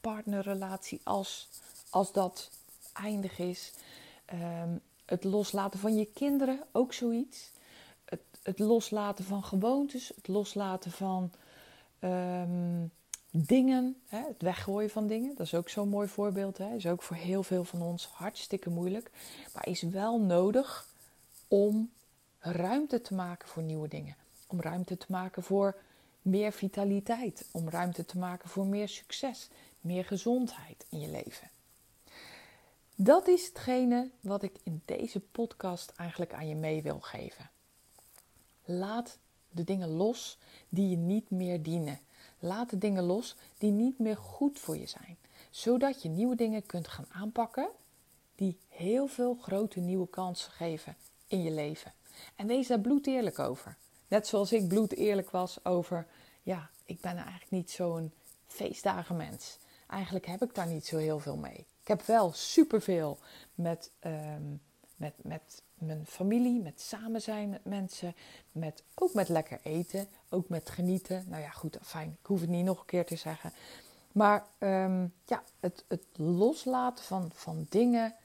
partnerrelatie 0.01 1.01
als, 1.03 1.50
als 1.89 2.12
dat 2.12 2.50
eindig 2.93 3.39
is. 3.39 3.72
Um, 4.34 4.82
het 5.05 5.24
loslaten 5.24 5.79
van 5.79 5.96
je 5.96 6.05
kinderen, 6.13 6.60
ook 6.72 6.93
zoiets. 6.93 7.51
Het, 8.05 8.22
het 8.43 8.60
loslaten 8.60 9.25
van 9.25 9.43
gewoontes, 9.43 10.12
het 10.15 10.27
loslaten 10.27 10.91
van 10.91 11.32
um, 12.00 12.91
dingen, 13.32 14.01
hè, 14.08 14.17
het 14.27 14.41
weggooien 14.41 14.89
van 14.89 15.08
dingen. 15.08 15.36
Dat 15.36 15.46
is 15.46 15.53
ook 15.53 15.70
zo'n 15.70 15.89
mooi 15.89 16.08
voorbeeld. 16.08 16.58
Hè. 16.58 16.75
Is 16.75 16.88
ook 16.88 17.01
voor 17.01 17.15
heel 17.15 17.43
veel 17.43 17.63
van 17.63 17.82
ons 17.82 18.05
hartstikke 18.05 18.70
moeilijk. 18.70 19.12
Maar 19.53 19.67
is 19.67 19.82
wel 19.82 20.20
nodig 20.20 20.92
om 21.53 21.91
ruimte 22.39 23.01
te 23.01 23.13
maken 23.13 23.48
voor 23.48 23.63
nieuwe 23.63 23.88
dingen. 23.88 24.15
Om 24.48 24.62
ruimte 24.62 24.98
te 24.98 25.05
maken 25.10 25.43
voor 25.43 25.75
meer 26.22 26.51
vitaliteit. 26.51 27.48
Om 27.51 27.69
ruimte 27.69 28.05
te 28.05 28.17
maken 28.17 28.50
voor 28.50 28.65
meer 28.65 28.89
succes, 28.89 29.50
meer 29.81 30.05
gezondheid 30.05 30.86
in 30.89 31.00
je 31.00 31.07
leven. 31.07 31.50
Dat 32.95 33.27
is 33.27 33.45
hetgene 33.45 34.10
wat 34.19 34.43
ik 34.43 34.60
in 34.63 34.81
deze 34.86 35.19
podcast 35.19 35.93
eigenlijk 35.95 36.33
aan 36.33 36.48
je 36.48 36.55
mee 36.55 36.81
wil 36.81 37.00
geven. 37.00 37.50
Laat 38.65 39.17
de 39.50 39.63
dingen 39.63 39.89
los 39.89 40.38
die 40.69 40.89
je 40.89 40.98
niet 40.98 41.29
meer 41.29 41.63
dienen. 41.63 42.00
Laat 42.39 42.69
de 42.69 42.77
dingen 42.77 43.03
los 43.03 43.36
die 43.57 43.72
niet 43.72 44.00
meer 44.00 44.17
goed 44.17 44.60
voor 44.60 44.77
je 44.77 44.88
zijn. 44.88 45.17
Zodat 45.50 46.01
je 46.01 46.10
nieuwe 46.10 46.36
dingen 46.36 46.65
kunt 46.65 46.88
gaan 46.88 47.07
aanpakken 47.12 47.69
die 48.36 48.57
heel 48.69 49.07
veel 49.07 49.38
grote 49.41 49.79
nieuwe 49.79 50.07
kansen 50.07 50.51
geven 50.51 50.95
in 51.34 51.44
je 51.44 51.52
leven. 51.52 51.94
En 52.36 52.48
wees 52.48 52.68
daar 52.68 52.80
bloed 52.80 53.08
eerlijk 53.08 53.40
over. 53.40 53.78
Net 54.08 54.28
zoals 54.28 54.54
ik 54.54 54.68
bloed 54.68 54.96
eerlijk 54.96 55.30
was 55.30 55.66
over, 55.66 56.08
ja, 56.44 56.70
ik 56.86 57.02
ben 57.02 57.16
eigenlijk 57.16 57.50
niet 57.50 57.72
zo'n 57.72 58.12
feestdagenmens. 58.46 59.58
Eigenlijk 59.88 60.25
heb 60.25 60.44
ik 60.44 60.56
daar 60.56 60.68
niet 60.68 60.86
zo 60.86 60.98
heel 60.98 61.20
veel 61.20 61.38
mee. 61.38 61.66
Ik 61.82 61.88
heb 61.88 62.02
wel 62.02 62.32
superveel 62.34 63.18
met, 63.56 63.92
ehm, 64.00 64.56
met, 64.96 65.13
met 65.22 65.62
mijn 65.74 66.06
familie, 66.06 66.62
met 66.62 66.82
samen 66.82 67.22
zijn 67.22 67.50
met 67.50 67.66
mensen, 67.66 68.16
met, 68.52 68.84
ook 68.96 69.13
met 69.13 69.30
lekker 69.30 69.60
eten, 69.63 70.08
ook 70.30 70.50
met 70.50 70.70
genieten. 70.70 71.25
Nou 71.28 71.42
ja, 71.42 71.50
goed, 71.50 71.78
fijn, 71.82 72.18
ik 72.20 72.25
hoef 72.25 72.42
het 72.42 72.50
niet 72.50 72.66
nog 72.66 72.80
een 72.80 72.86
keer 72.86 73.06
te 73.06 73.16
zeggen. 73.16 73.54
Maar 74.12 74.46
ehm, 74.58 75.08
ja, 75.25 75.44
het, 75.60 75.86
het 75.88 76.06
loslaten 76.16 77.06
van, 77.06 77.32
van 77.34 77.66
dingen, 77.70 78.16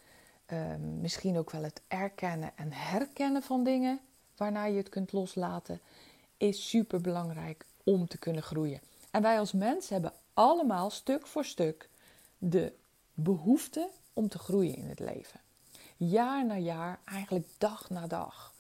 ehm, 0.49 1.01
misschien 1.01 1.39
ook 1.39 1.51
wel 1.51 1.63
het 1.63 1.83
erkennen 1.89 2.53
en 2.57 2.73
herkennen 2.73 3.43
van 3.43 3.65
dingen 3.65 4.01
waarna 4.37 4.65
je 4.65 4.77
het 4.77 4.89
kunt 4.89 5.13
loslaten, 5.13 5.81
is 6.37 6.69
super 6.69 7.01
belangrijk 7.01 7.65
om 7.85 8.09
te 8.09 8.19
kunnen 8.19 8.43
groeien. 8.43 8.81
En 9.11 9.23
wij 9.23 9.39
als 9.39 9.53
mens 9.53 9.89
hebben 9.89 10.13
allemaal 10.35 10.91
stuk 10.91 11.27
voor 11.27 11.45
stuk 11.45 11.89
de 12.39 12.73
behoefte 13.15 13.89
om 14.13 14.29
te 14.29 14.39
groeien 14.39 14.77
in 14.77 14.89
het 14.89 14.99
leven. 14.99 15.41
Jaar 15.97 16.47
na 16.47 16.57
jaar, 16.57 17.01
eigenlijk 17.05 17.47
dag 17.59 17.91
na 17.91 18.07
dag, 18.07 18.55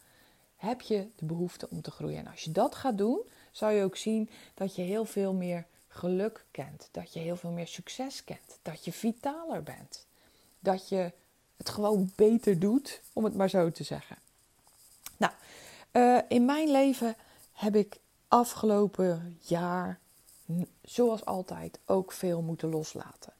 heb 0.56 0.80
je 0.80 1.08
de 1.16 1.24
behoefte 1.24 1.70
om 1.70 1.82
te 1.82 1.90
groeien. 1.90 2.18
En 2.18 2.26
als 2.26 2.44
je 2.44 2.52
dat 2.52 2.74
gaat 2.74 2.98
doen, 2.98 3.20
zou 3.52 3.72
je 3.72 3.84
ook 3.84 3.96
zien 3.96 4.30
dat 4.54 4.74
je 4.74 4.82
heel 4.82 5.04
veel 5.04 5.32
meer 5.32 5.66
geluk 5.88 6.44
kent, 6.50 6.88
dat 6.92 7.12
je 7.12 7.20
heel 7.20 7.36
veel 7.36 7.50
meer 7.50 7.66
succes 7.66 8.24
kent, 8.24 8.58
dat 8.62 8.84
je 8.84 8.92
vitaler 8.92 9.62
bent, 9.62 10.06
dat 10.58 10.88
je 10.88 11.12
het 11.58 11.68
gewoon 11.68 12.12
beter 12.14 12.58
doet, 12.58 13.00
om 13.12 13.24
het 13.24 13.34
maar 13.34 13.48
zo 13.48 13.70
te 13.70 13.84
zeggen. 13.84 14.16
Nou, 15.16 15.32
uh, 15.92 16.20
in 16.28 16.44
mijn 16.44 16.70
leven 16.70 17.16
heb 17.52 17.76
ik 17.76 17.98
afgelopen 18.28 19.38
jaar, 19.40 19.98
zoals 20.82 21.24
altijd, 21.24 21.78
ook 21.86 22.12
veel 22.12 22.42
moeten 22.42 22.68
loslaten. 22.68 23.32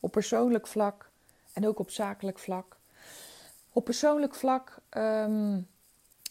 Op 0.00 0.12
persoonlijk 0.12 0.66
vlak 0.66 1.10
en 1.52 1.66
ook 1.66 1.78
op 1.78 1.90
zakelijk 1.90 2.38
vlak. 2.38 2.76
Op 3.72 3.84
persoonlijk 3.84 4.34
vlak 4.34 4.78
um, 4.90 5.68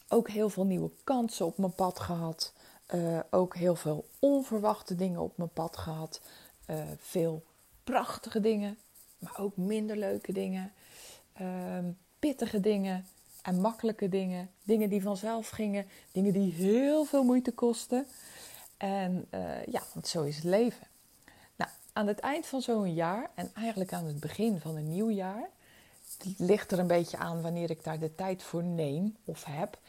ook 0.07 0.29
heel 0.29 0.49
veel 0.49 0.65
nieuwe 0.65 0.91
kansen 1.03 1.45
op 1.45 1.57
mijn 1.57 1.75
pad 1.75 1.99
gehad. 1.99 2.53
Uh, 2.95 3.19
ook 3.29 3.55
heel 3.55 3.75
veel 3.75 4.05
onverwachte 4.19 4.95
dingen 4.95 5.19
op 5.19 5.37
mijn 5.37 5.53
pad 5.53 5.77
gehad. 5.77 6.21
Uh, 6.69 6.83
veel 6.99 7.43
prachtige 7.83 8.39
dingen, 8.39 8.77
maar 9.17 9.39
ook 9.39 9.57
minder 9.57 9.97
leuke 9.97 10.33
dingen. 10.33 10.73
Uh, 11.41 11.77
pittige 12.19 12.59
dingen 12.59 13.05
en 13.41 13.61
makkelijke 13.61 14.09
dingen. 14.09 14.49
Dingen 14.63 14.89
die 14.89 15.01
vanzelf 15.01 15.49
gingen. 15.49 15.87
Dingen 16.11 16.33
die 16.33 16.53
heel 16.53 17.05
veel 17.05 17.23
moeite 17.23 17.51
kosten. 17.51 18.07
En 18.77 19.25
uh, 19.33 19.65
ja, 19.65 19.81
want 19.93 20.07
zo 20.07 20.23
is 20.23 20.35
het 20.35 20.43
leven. 20.43 20.87
Nou, 21.55 21.71
aan 21.93 22.07
het 22.07 22.19
eind 22.19 22.45
van 22.45 22.61
zo'n 22.61 22.93
jaar 22.93 23.29
en 23.35 23.51
eigenlijk 23.53 23.93
aan 23.93 24.05
het 24.05 24.19
begin 24.19 24.59
van 24.59 24.75
een 24.75 24.89
nieuw 24.89 25.09
jaar. 25.09 25.49
Ligt 26.37 26.71
er 26.71 26.79
een 26.79 26.87
beetje 26.87 27.17
aan 27.17 27.41
wanneer 27.41 27.69
ik 27.69 27.83
daar 27.83 27.99
de 27.99 28.15
tijd 28.15 28.43
voor 28.43 28.63
neem 28.63 29.15
of 29.25 29.43
heb 29.43 29.79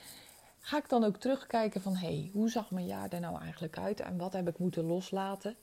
ga 0.61 0.76
ik 0.76 0.88
dan 0.88 1.04
ook 1.04 1.16
terugkijken 1.16 1.80
van 1.80 1.97
hé, 1.97 2.07
hey, 2.07 2.30
hoe 2.33 2.50
zag 2.50 2.71
mijn 2.71 2.87
jaar 2.87 3.09
er 3.12 3.21
nou 3.21 3.40
eigenlijk 3.40 3.78
uit 3.78 4.00
en 4.00 4.16
wat 4.16 4.33
heb 4.33 4.49
ik 4.49 4.59
moeten 4.59 4.85
loslaten? 4.85 5.57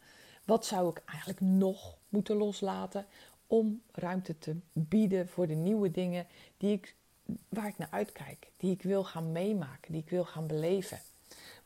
Wat 0.46 0.66
zou 0.66 0.90
ik 0.90 1.02
eigenlijk 1.06 1.40
nog 1.40 1.98
moeten 2.10 2.36
loslaten 2.36 3.06
om 3.48 3.82
ruimte 3.92 4.38
te 4.38 4.56
bieden 4.74 5.28
voor 5.28 5.48
de 5.48 5.56
nieuwe 5.56 5.92
dingen 5.92 6.28
die 6.58 6.72
ik, 6.72 6.96
waar 7.50 7.68
ik 7.68 7.78
naar 7.78 7.92
uitkijk, 7.92 8.52
die 8.58 8.72
ik 8.72 8.82
wil 8.82 9.04
gaan 9.04 9.32
meemaken, 9.32 9.92
die 9.92 10.02
ik 10.02 10.10
wil 10.10 10.26
gaan 10.26 10.48
beleven? 10.48 11.00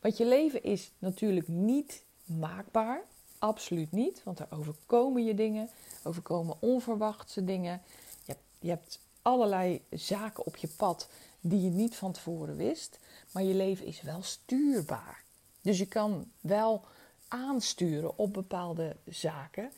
Want 0.00 0.16
je 0.16 0.26
leven 0.26 0.62
is 0.62 0.92
natuurlijk 0.98 1.48
niet 1.48 2.04
maakbaar, 2.24 3.02
absoluut 3.38 3.92
niet, 3.92 4.22
want 4.24 4.38
er 4.38 4.46
overkomen 4.50 5.24
je 5.24 5.34
dingen, 5.34 5.68
overkomen 6.02 6.56
onverwachte 6.60 7.44
dingen. 7.44 7.82
Je 8.24 8.32
hebt, 8.32 8.44
je 8.58 8.68
hebt 8.68 9.00
allerlei 9.22 9.82
zaken 9.90 10.46
op 10.46 10.56
je 10.56 10.68
pad 10.68 11.08
die 11.40 11.60
je 11.60 11.70
niet 11.70 11.96
van 11.96 12.12
tevoren 12.12 12.56
wist. 12.56 12.98
Maar 13.32 13.42
je 13.42 13.54
leven 13.54 13.86
is 13.86 14.02
wel 14.02 14.22
stuurbaar. 14.22 15.22
Dus 15.60 15.78
je 15.78 15.86
kan 15.86 16.30
wel 16.40 16.84
aansturen 17.28 18.18
op 18.18 18.32
bepaalde 18.32 18.96
zaken. 19.08 19.70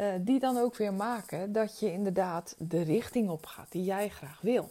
Uh, 0.00 0.14
die 0.20 0.38
dan 0.38 0.56
ook 0.56 0.76
weer 0.76 0.94
maken 0.94 1.52
dat 1.52 1.78
je 1.78 1.92
inderdaad 1.92 2.54
de 2.58 2.82
richting 2.82 3.28
op 3.28 3.46
gaat 3.46 3.72
die 3.72 3.84
jij 3.84 4.08
graag 4.08 4.40
wil. 4.40 4.70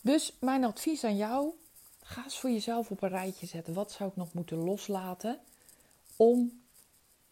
Dus 0.00 0.32
mijn 0.38 0.64
advies 0.64 1.04
aan 1.04 1.16
jou: 1.16 1.50
ga 2.02 2.24
eens 2.24 2.40
voor 2.40 2.50
jezelf 2.50 2.90
op 2.90 3.02
een 3.02 3.08
rijtje 3.08 3.46
zetten. 3.46 3.74
Wat 3.74 3.92
zou 3.92 4.10
ik 4.10 4.16
nog 4.16 4.32
moeten 4.32 4.58
loslaten 4.58 5.38
om 6.16 6.62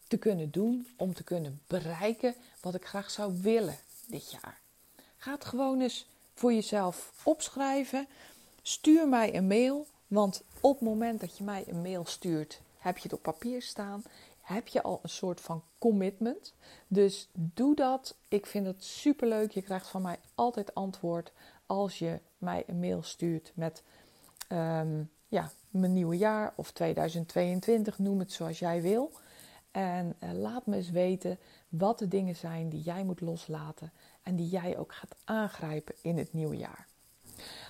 te 0.08 0.16
kunnen 0.16 0.50
doen, 0.50 0.86
om 0.96 1.14
te 1.14 1.24
kunnen 1.24 1.60
bereiken 1.66 2.34
wat 2.60 2.74
ik 2.74 2.86
graag 2.86 3.10
zou 3.10 3.40
willen 3.40 3.78
dit 4.06 4.30
jaar? 4.30 4.60
Ga 5.16 5.32
het 5.32 5.44
gewoon 5.44 5.80
eens 5.80 6.06
voor 6.34 6.52
jezelf 6.52 7.12
opschrijven. 7.22 8.06
Stuur 8.62 9.08
mij 9.08 9.34
een 9.34 9.46
mail, 9.46 9.86
want 10.06 10.42
op 10.60 10.78
het 10.78 10.88
moment 10.88 11.20
dat 11.20 11.38
je 11.38 11.44
mij 11.44 11.64
een 11.68 11.82
mail 11.82 12.04
stuurt, 12.04 12.60
heb 12.78 12.96
je 12.96 13.02
het 13.02 13.12
op 13.12 13.22
papier 13.22 13.62
staan. 13.62 14.02
Heb 14.44 14.68
je 14.68 14.82
al 14.82 15.00
een 15.02 15.08
soort 15.08 15.40
van 15.40 15.62
commitment. 15.78 16.54
Dus 16.88 17.28
doe 17.32 17.74
dat. 17.74 18.16
Ik 18.28 18.46
vind 18.46 18.66
het 18.66 18.84
super 18.84 19.28
leuk. 19.28 19.50
Je 19.50 19.62
krijgt 19.62 19.88
van 19.88 20.02
mij 20.02 20.18
altijd 20.34 20.74
antwoord 20.74 21.32
als 21.66 21.98
je 21.98 22.20
mij 22.38 22.64
een 22.66 22.80
mail 22.80 23.02
stuurt 23.02 23.52
met 23.54 23.82
um, 24.48 25.10
ja, 25.28 25.50
mijn 25.70 25.92
nieuwe 25.92 26.16
jaar 26.16 26.52
of 26.56 26.72
2022, 26.72 27.98
noem 27.98 28.18
het 28.18 28.32
zoals 28.32 28.58
jij 28.58 28.82
wil. 28.82 29.12
En 29.70 30.16
uh, 30.20 30.32
laat 30.32 30.66
me 30.66 30.76
eens 30.76 30.90
weten 30.90 31.38
wat 31.68 31.98
de 31.98 32.08
dingen 32.08 32.36
zijn 32.36 32.68
die 32.68 32.82
jij 32.82 33.04
moet 33.04 33.20
loslaten 33.20 33.92
en 34.22 34.36
die 34.36 34.48
jij 34.48 34.78
ook 34.78 34.92
gaat 34.92 35.14
aangrijpen 35.24 35.94
in 36.00 36.18
het 36.18 36.32
nieuwe 36.32 36.56
jaar. 36.56 36.86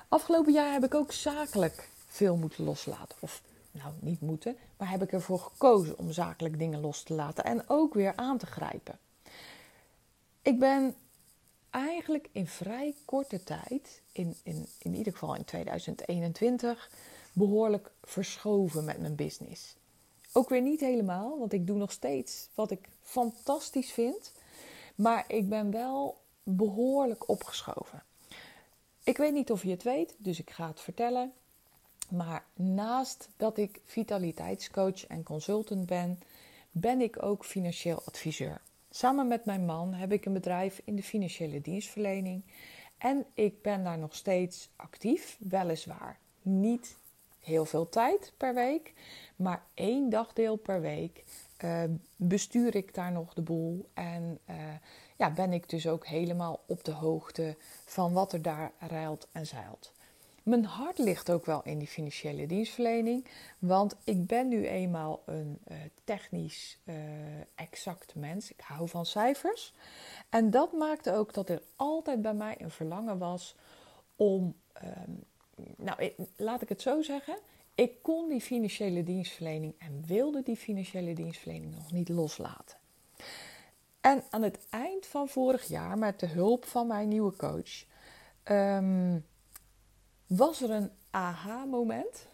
Afgelopen 0.08 0.52
jaar 0.52 0.72
heb 0.72 0.84
ik 0.84 0.94
ook 0.94 1.12
zakelijk 1.12 1.88
veel 2.06 2.36
moeten 2.36 2.64
loslaten. 2.64 3.16
Of 3.20 3.42
nou, 3.74 3.92
niet 4.00 4.20
moeten, 4.20 4.56
maar 4.76 4.90
heb 4.90 5.02
ik 5.02 5.12
ervoor 5.12 5.38
gekozen 5.38 5.98
om 5.98 6.12
zakelijk 6.12 6.58
dingen 6.58 6.80
los 6.80 7.02
te 7.02 7.14
laten 7.14 7.44
en 7.44 7.68
ook 7.68 7.94
weer 7.94 8.16
aan 8.16 8.38
te 8.38 8.46
grijpen. 8.46 8.98
Ik 10.42 10.58
ben 10.58 10.94
eigenlijk 11.70 12.28
in 12.32 12.46
vrij 12.46 12.94
korte 13.04 13.44
tijd, 13.44 14.02
in, 14.12 14.36
in, 14.42 14.66
in 14.78 14.94
ieder 14.94 15.12
geval 15.12 15.34
in 15.34 15.44
2021, 15.44 16.90
behoorlijk 17.32 17.92
verschoven 18.02 18.84
met 18.84 18.98
mijn 18.98 19.14
business. 19.14 19.76
Ook 20.32 20.48
weer 20.48 20.62
niet 20.62 20.80
helemaal, 20.80 21.38
want 21.38 21.52
ik 21.52 21.66
doe 21.66 21.76
nog 21.76 21.92
steeds 21.92 22.48
wat 22.54 22.70
ik 22.70 22.88
fantastisch 23.00 23.92
vind. 23.92 24.32
Maar 24.94 25.24
ik 25.28 25.48
ben 25.48 25.70
wel 25.70 26.20
behoorlijk 26.42 27.28
opgeschoven. 27.28 28.02
Ik 29.02 29.16
weet 29.16 29.32
niet 29.32 29.50
of 29.50 29.62
je 29.62 29.70
het 29.70 29.82
weet, 29.82 30.14
dus 30.18 30.38
ik 30.38 30.50
ga 30.50 30.66
het 30.66 30.80
vertellen. 30.80 31.32
Maar 32.10 32.44
naast 32.54 33.28
dat 33.36 33.58
ik 33.58 33.80
vitaliteitscoach 33.84 35.06
en 35.06 35.22
consultant 35.22 35.86
ben, 35.86 36.18
ben 36.70 37.00
ik 37.00 37.22
ook 37.22 37.44
financieel 37.44 38.02
adviseur. 38.04 38.60
Samen 38.90 39.28
met 39.28 39.44
mijn 39.44 39.64
man 39.64 39.94
heb 39.94 40.12
ik 40.12 40.24
een 40.24 40.32
bedrijf 40.32 40.80
in 40.84 40.96
de 40.96 41.02
financiële 41.02 41.60
dienstverlening. 41.60 42.42
En 42.98 43.26
ik 43.34 43.62
ben 43.62 43.84
daar 43.84 43.98
nog 43.98 44.14
steeds 44.14 44.70
actief, 44.76 45.36
weliswaar 45.40 46.18
niet 46.42 46.96
heel 47.40 47.64
veel 47.64 47.88
tijd 47.88 48.32
per 48.36 48.54
week, 48.54 48.92
maar 49.36 49.62
één 49.74 50.10
dagdeel 50.10 50.56
per 50.56 50.80
week 50.80 51.24
uh, 51.64 51.82
bestuur 52.16 52.74
ik 52.74 52.94
daar 52.94 53.12
nog 53.12 53.34
de 53.34 53.42
boel. 53.42 53.88
En 53.94 54.38
uh, 54.50 54.56
ja, 55.16 55.30
ben 55.30 55.52
ik 55.52 55.68
dus 55.68 55.88
ook 55.88 56.06
helemaal 56.06 56.60
op 56.66 56.84
de 56.84 56.92
hoogte 56.92 57.56
van 57.84 58.12
wat 58.12 58.32
er 58.32 58.42
daar 58.42 58.72
ruilt 58.78 59.28
en 59.32 59.46
zeilt. 59.46 59.92
Mijn 60.44 60.64
hart 60.64 60.98
ligt 60.98 61.30
ook 61.30 61.46
wel 61.46 61.62
in 61.62 61.78
die 61.78 61.88
financiële 61.88 62.46
dienstverlening, 62.46 63.26
want 63.58 63.96
ik 64.04 64.26
ben 64.26 64.48
nu 64.48 64.66
eenmaal 64.66 65.22
een 65.26 65.58
uh, 65.68 65.76
technisch 66.04 66.78
uh, 66.84 66.94
exact 67.54 68.14
mens. 68.14 68.50
Ik 68.50 68.60
hou 68.60 68.88
van 68.88 69.06
cijfers. 69.06 69.74
En 70.28 70.50
dat 70.50 70.72
maakte 70.72 71.12
ook 71.12 71.34
dat 71.34 71.48
er 71.48 71.62
altijd 71.76 72.22
bij 72.22 72.34
mij 72.34 72.56
een 72.58 72.70
verlangen 72.70 73.18
was 73.18 73.56
om, 74.16 74.54
uh, 74.82 74.90
nou 75.76 76.12
laat 76.36 76.62
ik 76.62 76.68
het 76.68 76.82
zo 76.82 77.02
zeggen, 77.02 77.38
ik 77.74 78.02
kon 78.02 78.28
die 78.28 78.40
financiële 78.40 79.02
dienstverlening 79.02 79.74
en 79.78 80.02
wilde 80.06 80.42
die 80.42 80.56
financiële 80.56 81.14
dienstverlening 81.14 81.74
nog 81.74 81.92
niet 81.92 82.08
loslaten. 82.08 82.76
En 84.00 84.22
aan 84.30 84.42
het 84.42 84.58
eind 84.70 85.06
van 85.06 85.28
vorig 85.28 85.68
jaar, 85.68 85.98
met 85.98 86.20
de 86.20 86.26
hulp 86.26 86.64
van 86.64 86.86
mijn 86.86 87.08
nieuwe 87.08 87.36
coach, 87.36 87.84
um, 88.44 89.24
was 90.36 90.62
er 90.62 90.70
een 90.70 90.90
aha-moment. 91.10 92.26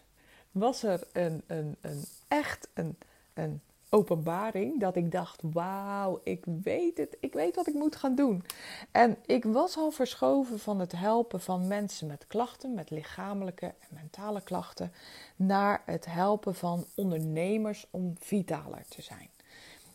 Was 0.51 0.83
er 0.83 1.07
een, 1.13 1.43
een, 1.47 1.75
een 1.81 2.03
echt 2.27 2.67
een, 2.73 2.97
een 3.33 3.61
openbaring 3.89 4.79
dat 4.79 4.95
ik 4.95 5.11
dacht: 5.11 5.41
wauw, 5.53 6.21
ik 6.23 6.43
weet 6.63 6.97
het, 6.97 7.17
ik 7.19 7.33
weet 7.33 7.55
wat 7.55 7.67
ik 7.67 7.73
moet 7.73 7.95
gaan 7.95 8.15
doen. 8.15 8.43
En 8.91 9.17
ik 9.25 9.43
was 9.43 9.77
al 9.77 9.91
verschoven 9.91 10.59
van 10.59 10.79
het 10.79 10.91
helpen 10.91 11.41
van 11.41 11.67
mensen 11.67 12.07
met 12.07 12.27
klachten, 12.27 12.73
met 12.73 12.89
lichamelijke 12.89 13.65
en 13.65 13.87
mentale 13.89 14.41
klachten, 14.41 14.93
naar 15.35 15.81
het 15.85 16.05
helpen 16.05 16.55
van 16.55 16.85
ondernemers 16.95 17.87
om 17.91 18.13
vitaler 18.19 18.85
te 18.89 19.01
zijn. 19.01 19.29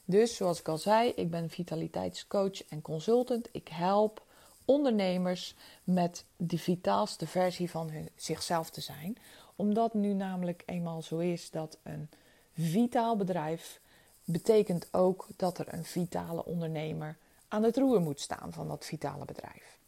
Dus 0.05 0.37
zoals 0.37 0.61
ik 0.61 0.69
al 0.69 0.79
zei, 0.79 1.09
ik 1.09 1.31
ben 1.31 1.51
vitaliteitscoach 1.51 2.69
en 2.69 2.83
consultant. 2.83 3.49
Ik 3.53 3.69
help 3.69 4.26
ondernemers 4.67 5.55
met 5.85 6.25
de 6.37 6.59
vitaalste 6.59 7.27
versie 7.27 7.71
van 7.71 7.91
hun, 7.91 8.09
zichzelf 8.17 8.71
te 8.71 8.81
zijn. 8.81 9.17
Omdat 9.57 9.95
nu 9.95 10.13
namelijk 10.13 10.63
eenmaal 10.67 11.03
zo 11.03 11.19
is 11.19 11.51
dat 11.51 11.79
een 11.83 12.09
vitaal 12.53 13.17
bedrijf 13.17 13.81
betekent 14.25 14.89
ook 14.91 15.27
dat 15.37 15.59
er 15.59 15.75
een 15.75 15.85
vitale 15.85 16.45
ondernemer 16.45 17.17
aan 17.49 17.63
het 17.63 17.77
roer 17.77 18.01
moet 18.01 18.21
staan 18.21 18.53
van 18.53 18.69
dat 18.69 18.85
vitale 18.85 19.25
bedrijf. 19.25 19.79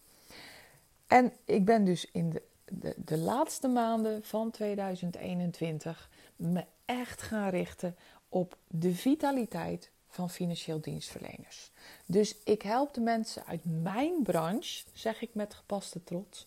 En 1.07 1.33
ik 1.45 1.65
ben 1.65 1.85
dus 1.85 2.11
in 2.11 2.31
de, 2.31 2.43
de, 2.65 2.95
de 2.97 3.19
laatste 3.19 3.69
maanden 3.69 4.23
van 4.23 4.51
2021 4.51 6.11
me 6.37 6.65
echt 6.85 7.23
gaan 7.23 7.49
richten 7.49 7.97
op 8.29 8.57
de 8.67 8.95
vitaliteit 8.95 9.91
van 10.19 10.31
financieel 10.31 10.81
dienstverleners. 10.81 11.71
Dus 12.07 12.35
ik 12.45 12.63
help 12.63 12.95
de 12.95 13.01
mensen 13.01 13.47
uit 13.47 13.61
mijn 13.65 14.23
branche, 14.23 14.85
zeg 14.93 15.23
ik 15.23 15.35
met 15.35 15.55
gepaste 15.55 16.05
trots, 16.05 16.47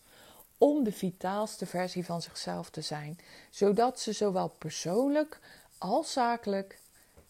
om 0.58 0.84
de 0.84 0.92
vitaalste 0.92 1.66
versie 1.66 2.04
van 2.04 2.22
zichzelf 2.22 2.70
te 2.70 2.80
zijn, 2.80 3.18
zodat 3.50 4.00
ze 4.00 4.12
zowel 4.12 4.48
persoonlijk 4.48 5.40
als 5.78 6.12
zakelijk 6.12 6.78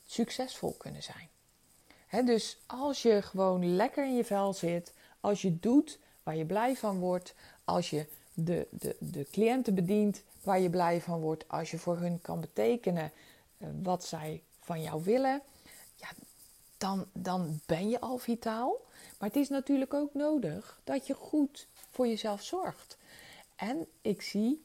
succesvol 0.06 0.74
kunnen 0.78 1.02
zijn. 1.02 1.28
dus 2.26 2.58
als 2.66 3.02
je 3.02 3.22
gewoon 3.22 3.76
lekker 3.76 4.04
in 4.04 4.16
je 4.16 4.24
vel 4.24 4.52
zit, 4.52 4.92
als 5.20 5.42
je 5.42 5.58
doet 5.60 5.98
waar 6.22 6.36
je 6.36 6.44
blij 6.44 6.76
van 6.76 6.98
wordt, 6.98 7.34
als 7.64 7.90
je 7.90 8.06
de, 8.34 8.66
de, 8.70 8.96
de 8.98 9.26
cliënten 9.30 9.74
bedient 9.74 10.22
waar 10.42 10.60
je 10.60 10.70
blij 10.70 11.00
van 11.00 11.20
wordt, 11.20 11.48
als 11.48 11.70
je 11.70 11.78
voor 11.78 11.96
hun 11.96 12.20
kan 12.22 12.40
betekenen 12.40 13.12
eh, 13.58 13.68
wat 13.82 14.04
zij 14.04 14.42
van 14.60 14.82
jou 14.82 15.02
willen, 15.02 15.42
ja, 15.96 16.08
dan, 16.82 17.06
dan 17.12 17.60
ben 17.66 17.88
je 17.88 18.00
al 18.00 18.18
vitaal. 18.18 18.80
Maar 19.18 19.28
het 19.28 19.38
is 19.38 19.48
natuurlijk 19.48 19.94
ook 19.94 20.14
nodig 20.14 20.80
dat 20.84 21.06
je 21.06 21.14
goed 21.14 21.66
voor 21.90 22.06
jezelf 22.06 22.42
zorgt. 22.42 22.98
En 23.56 23.86
ik 24.00 24.22
zie 24.22 24.64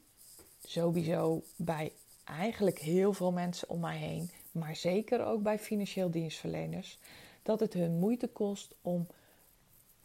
sowieso 0.63 1.43
bij 1.55 1.91
eigenlijk 2.23 2.79
heel 2.79 3.13
veel 3.13 3.31
mensen 3.31 3.69
om 3.69 3.79
mij 3.79 3.97
heen, 3.97 4.31
maar 4.51 4.75
zeker 4.75 5.25
ook 5.25 5.43
bij 5.43 5.59
financieel 5.59 6.11
dienstverleners, 6.11 6.99
dat 7.43 7.59
het 7.59 7.73
hun 7.73 7.99
moeite 7.99 8.27
kost 8.27 8.73
om 8.81 9.07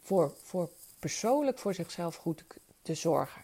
voor, 0.01 0.35
voor 0.43 0.71
persoonlijk 0.99 1.59
voor 1.59 1.75
zichzelf 1.75 2.17
goed 2.17 2.45
te 2.83 2.95
zorgen. 2.95 3.43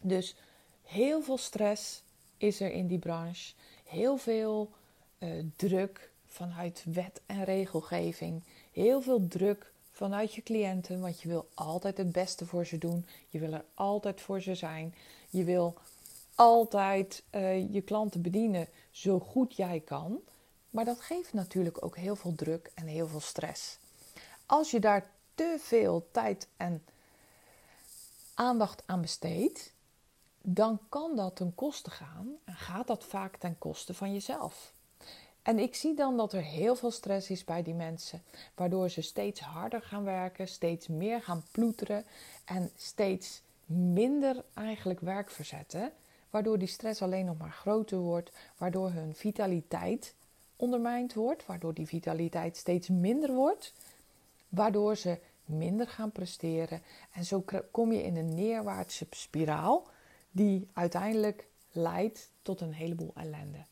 Dus 0.00 0.36
heel 0.82 1.22
veel 1.22 1.38
stress 1.38 2.02
is 2.36 2.60
er 2.60 2.72
in 2.72 2.86
die 2.86 2.98
branche, 2.98 3.54
heel 3.84 4.16
veel 4.16 4.70
uh, 5.18 5.44
druk 5.56 6.11
vanuit 6.32 6.84
wet 6.86 7.20
en 7.26 7.44
regelgeving, 7.44 8.42
heel 8.72 9.00
veel 9.00 9.26
druk 9.28 9.72
vanuit 9.90 10.34
je 10.34 10.42
cliënten, 10.42 11.00
want 11.00 11.20
je 11.20 11.28
wil 11.28 11.48
altijd 11.54 11.96
het 11.96 12.12
beste 12.12 12.46
voor 12.46 12.66
ze 12.66 12.78
doen, 12.78 13.06
je 13.28 13.38
wil 13.38 13.52
er 13.52 13.64
altijd 13.74 14.20
voor 14.20 14.40
ze 14.40 14.54
zijn, 14.54 14.94
je 15.30 15.44
wil 15.44 15.74
altijd 16.34 17.22
uh, 17.30 17.72
je 17.72 17.82
klanten 17.82 18.22
bedienen 18.22 18.68
zo 18.90 19.18
goed 19.18 19.56
jij 19.56 19.80
kan. 19.80 20.20
Maar 20.70 20.84
dat 20.84 21.00
geeft 21.00 21.32
natuurlijk 21.32 21.84
ook 21.84 21.96
heel 21.96 22.16
veel 22.16 22.34
druk 22.34 22.70
en 22.74 22.86
heel 22.86 23.06
veel 23.08 23.20
stress. 23.20 23.78
Als 24.46 24.70
je 24.70 24.80
daar 24.80 25.10
te 25.34 25.56
veel 25.60 26.08
tijd 26.10 26.48
en 26.56 26.84
aandacht 28.34 28.82
aan 28.86 29.00
besteedt, 29.00 29.72
dan 30.42 30.80
kan 30.88 31.16
dat 31.16 31.36
ten 31.36 31.54
koste 31.54 31.90
gaan 31.90 32.28
en 32.44 32.54
gaat 32.54 32.86
dat 32.86 33.04
vaak 33.04 33.36
ten 33.36 33.58
koste 33.58 33.94
van 33.94 34.12
jezelf. 34.12 34.71
En 35.42 35.58
ik 35.58 35.74
zie 35.74 35.94
dan 35.94 36.16
dat 36.16 36.32
er 36.32 36.42
heel 36.42 36.74
veel 36.74 36.90
stress 36.90 37.30
is 37.30 37.44
bij 37.44 37.62
die 37.62 37.74
mensen, 37.74 38.22
waardoor 38.54 38.88
ze 38.88 39.00
steeds 39.00 39.40
harder 39.40 39.82
gaan 39.82 40.04
werken, 40.04 40.48
steeds 40.48 40.88
meer 40.88 41.22
gaan 41.22 41.44
ploeteren 41.50 42.04
en 42.44 42.70
steeds 42.76 43.42
minder 43.66 44.44
eigenlijk 44.54 45.00
werk 45.00 45.30
verzetten 45.30 45.92
waardoor 46.32 46.58
die 46.58 46.68
stress 46.68 47.02
alleen 47.02 47.24
nog 47.24 47.38
maar 47.38 47.52
groter 47.52 47.98
wordt, 47.98 48.30
waardoor 48.56 48.90
hun 48.90 49.14
vitaliteit 49.14 50.14
ondermijnd 50.56 51.14
wordt, 51.14 51.46
waardoor 51.46 51.74
die 51.74 51.86
vitaliteit 51.86 52.56
steeds 52.56 52.88
minder 52.88 53.34
wordt, 53.34 53.72
waardoor 54.48 54.96
ze 54.96 55.18
minder 55.44 55.88
gaan 55.88 56.12
presteren. 56.12 56.82
En 57.12 57.24
zo 57.24 57.44
kom 57.70 57.92
je 57.92 58.02
in 58.02 58.16
een 58.16 58.34
neerwaartse 58.34 59.06
spiraal 59.10 59.88
die 60.30 60.68
uiteindelijk 60.72 61.46
leidt 61.72 62.30
tot 62.42 62.60
een 62.60 62.72
heleboel 62.72 63.12
ellende. 63.14 63.64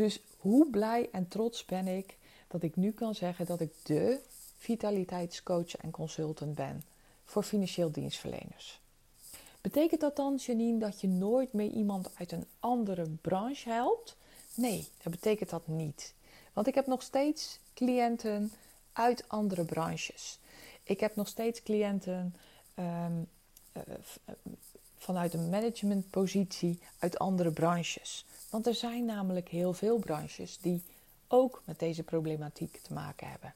Dus 0.00 0.20
hoe 0.38 0.70
blij 0.70 1.08
en 1.12 1.28
trots 1.28 1.64
ben 1.64 1.88
ik 1.88 2.16
dat 2.48 2.62
ik 2.62 2.76
nu 2.76 2.92
kan 2.92 3.14
zeggen 3.14 3.46
dat 3.46 3.60
ik 3.60 3.72
de 3.82 4.20
vitaliteitscoach 4.56 5.76
en 5.76 5.90
consultant 5.90 6.54
ben 6.54 6.82
voor 7.24 7.42
financieel 7.42 7.90
dienstverleners. 7.90 8.80
Betekent 9.60 10.00
dat 10.00 10.16
dan, 10.16 10.36
Janine, 10.36 10.78
dat 10.78 11.00
je 11.00 11.08
nooit 11.08 11.52
meer 11.52 11.70
iemand 11.70 12.10
uit 12.14 12.32
een 12.32 12.46
andere 12.60 13.08
branche 13.20 13.68
helpt? 13.68 14.16
Nee, 14.54 14.88
dat 15.02 15.12
betekent 15.12 15.50
dat 15.50 15.66
niet. 15.66 16.14
Want 16.52 16.66
ik 16.66 16.74
heb 16.74 16.86
nog 16.86 17.02
steeds 17.02 17.58
cliënten 17.74 18.52
uit 18.92 19.24
andere 19.28 19.64
branches. 19.64 20.38
Ik 20.82 21.00
heb 21.00 21.16
nog 21.16 21.28
steeds 21.28 21.62
cliënten 21.62 22.34
eh, 22.74 23.06
vanuit 25.00 25.34
een 25.34 25.50
managementpositie 25.50 26.78
uit 26.98 27.18
andere 27.18 27.50
branches. 27.50 28.24
Want 28.50 28.66
er 28.66 28.74
zijn 28.74 29.04
namelijk 29.04 29.48
heel 29.48 29.72
veel 29.72 29.98
branches 29.98 30.58
die 30.60 30.82
ook 31.28 31.62
met 31.64 31.78
deze 31.78 32.02
problematiek 32.02 32.80
te 32.82 32.92
maken 32.92 33.28
hebben 33.28 33.54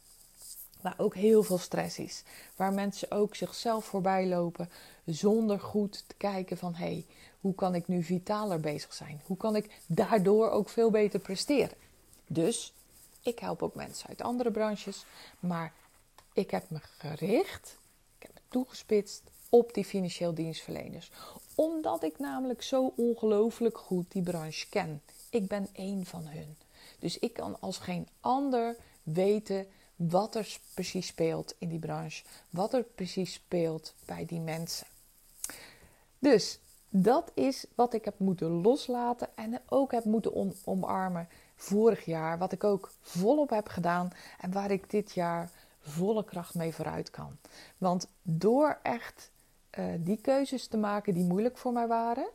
waar 0.84 0.94
ook 0.96 1.14
heel 1.14 1.42
veel 1.42 1.58
stress 1.58 1.98
is. 1.98 2.22
Waar 2.56 2.72
mensen 2.72 3.10
ook 3.10 3.34
zichzelf 3.34 3.84
voorbij 3.84 4.26
lopen 4.26 4.70
zonder 5.04 5.60
goed 5.60 6.04
te 6.06 6.14
kijken 6.16 6.56
van 6.56 6.74
hé, 6.74 6.84
hey, 6.84 7.06
hoe 7.40 7.54
kan 7.54 7.74
ik 7.74 7.88
nu 7.88 8.02
vitaler 8.02 8.60
bezig 8.60 8.94
zijn? 8.94 9.20
Hoe 9.26 9.36
kan 9.36 9.56
ik 9.56 9.80
daardoor 9.86 10.50
ook 10.50 10.68
veel 10.68 10.90
beter 10.90 11.20
presteren? 11.20 11.76
Dus 12.26 12.72
ik 13.22 13.38
help 13.38 13.62
ook 13.62 13.74
mensen 13.74 14.08
uit 14.08 14.22
andere 14.22 14.50
branches, 14.50 15.04
maar 15.40 15.72
ik 16.32 16.50
heb 16.50 16.70
me 16.70 16.78
gericht, 16.98 17.78
ik 18.18 18.22
heb 18.22 18.34
me 18.34 18.40
toegespitst 18.48 19.22
op 19.54 19.74
die 19.74 19.84
financieel 19.84 20.34
dienstverleners. 20.34 21.10
Omdat 21.54 22.02
ik 22.02 22.18
namelijk 22.18 22.62
zo 22.62 22.92
ongelooflijk 22.96 23.78
goed 23.78 24.12
die 24.12 24.22
branche 24.22 24.68
ken. 24.68 25.02
Ik 25.30 25.48
ben 25.48 25.68
één 25.72 26.06
van 26.06 26.26
hun. 26.26 26.56
Dus 26.98 27.18
ik 27.18 27.32
kan 27.32 27.60
als 27.60 27.78
geen 27.78 28.08
ander 28.20 28.76
weten 29.02 29.66
wat 29.96 30.34
er 30.34 30.58
precies 30.74 31.06
speelt 31.06 31.54
in 31.58 31.68
die 31.68 31.78
branche, 31.78 32.24
wat 32.50 32.74
er 32.74 32.82
precies 32.82 33.32
speelt 33.32 33.94
bij 34.04 34.26
die 34.26 34.40
mensen. 34.40 34.86
Dus 36.18 36.58
dat 36.88 37.30
is 37.34 37.64
wat 37.74 37.94
ik 37.94 38.04
heb 38.04 38.18
moeten 38.18 38.48
loslaten 38.62 39.28
en 39.34 39.60
ook 39.68 39.92
heb 39.92 40.04
moeten 40.04 40.54
omarmen 40.64 41.28
vorig 41.56 42.04
jaar, 42.04 42.38
wat 42.38 42.52
ik 42.52 42.64
ook 42.64 42.90
volop 43.00 43.50
heb 43.50 43.68
gedaan 43.68 44.10
en 44.40 44.52
waar 44.52 44.70
ik 44.70 44.90
dit 44.90 45.12
jaar 45.12 45.50
volle 45.80 46.24
kracht 46.24 46.54
mee 46.54 46.74
vooruit 46.74 47.10
kan. 47.10 47.36
Want 47.78 48.08
door 48.22 48.78
echt 48.82 49.32
uh, 49.78 49.84
die 49.98 50.20
keuzes 50.20 50.66
te 50.66 50.76
maken 50.76 51.14
die 51.14 51.24
moeilijk 51.24 51.58
voor 51.58 51.72
mij 51.72 51.86
waren, 51.86 52.28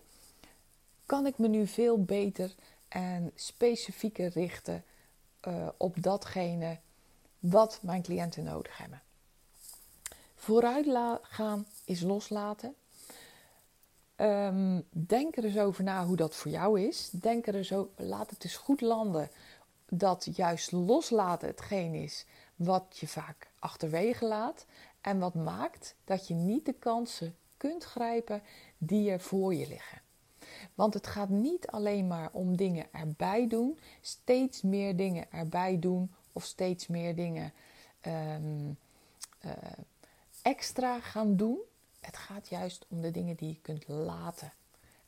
kan 1.05 1.25
ik 1.25 1.37
me 1.37 1.47
nu 1.47 1.67
veel 1.67 2.03
beter 2.03 2.55
en 2.87 3.31
specifieker 3.35 4.29
richten 4.29 4.83
uh, 5.47 5.67
op 5.77 6.01
datgene 6.01 6.77
wat 7.39 7.79
mijn 7.81 8.01
cliënten 8.01 8.43
nodig 8.43 8.77
hebben. 8.77 9.01
Vooruit 10.35 10.85
gaan 11.21 11.65
is 11.85 12.01
loslaten. 12.01 12.75
Um, 14.15 14.85
denk 14.89 15.37
er 15.37 15.43
eens 15.43 15.57
over 15.57 15.83
na 15.83 16.05
hoe 16.05 16.15
dat 16.15 16.35
voor 16.35 16.51
jou 16.51 16.81
is. 16.81 17.09
Denk 17.09 17.47
er 17.47 17.55
eens 17.55 17.73
over, 17.73 18.05
laat 18.05 18.29
het 18.29 18.43
eens 18.43 18.55
goed 18.55 18.81
landen 18.81 19.29
dat 19.89 20.27
juist 20.35 20.71
loslaten 20.71 21.47
hetgeen 21.47 21.93
is 21.93 22.25
wat 22.55 22.97
je 22.99 23.07
vaak 23.07 23.51
achterwege 23.59 24.25
laat. 24.25 24.65
En 25.01 25.19
wat 25.19 25.33
maakt 25.33 25.95
dat 26.03 26.27
je 26.27 26.33
niet 26.33 26.65
de 26.65 26.73
kansen 26.73 27.35
kunt 27.57 27.83
grijpen 27.83 28.41
die 28.77 29.11
er 29.11 29.19
voor 29.19 29.53
je 29.53 29.67
liggen. 29.67 30.01
Want 30.75 30.93
het 30.93 31.07
gaat 31.07 31.29
niet 31.29 31.67
alleen 31.67 32.07
maar 32.07 32.29
om 32.31 32.57
dingen 32.57 32.93
erbij 32.93 33.47
doen, 33.47 33.79
steeds 34.01 34.61
meer 34.61 34.95
dingen 34.95 35.31
erbij 35.31 35.79
doen 35.79 36.11
of 36.33 36.43
steeds 36.43 36.87
meer 36.87 37.15
dingen 37.15 37.53
um, 38.07 38.77
uh, 39.45 39.51
extra 40.41 40.99
gaan 40.99 41.35
doen. 41.35 41.59
Het 41.99 42.17
gaat 42.17 42.47
juist 42.47 42.85
om 42.89 43.01
de 43.01 43.11
dingen 43.11 43.35
die 43.35 43.49
je 43.49 43.61
kunt 43.61 43.87
laten. 43.87 44.53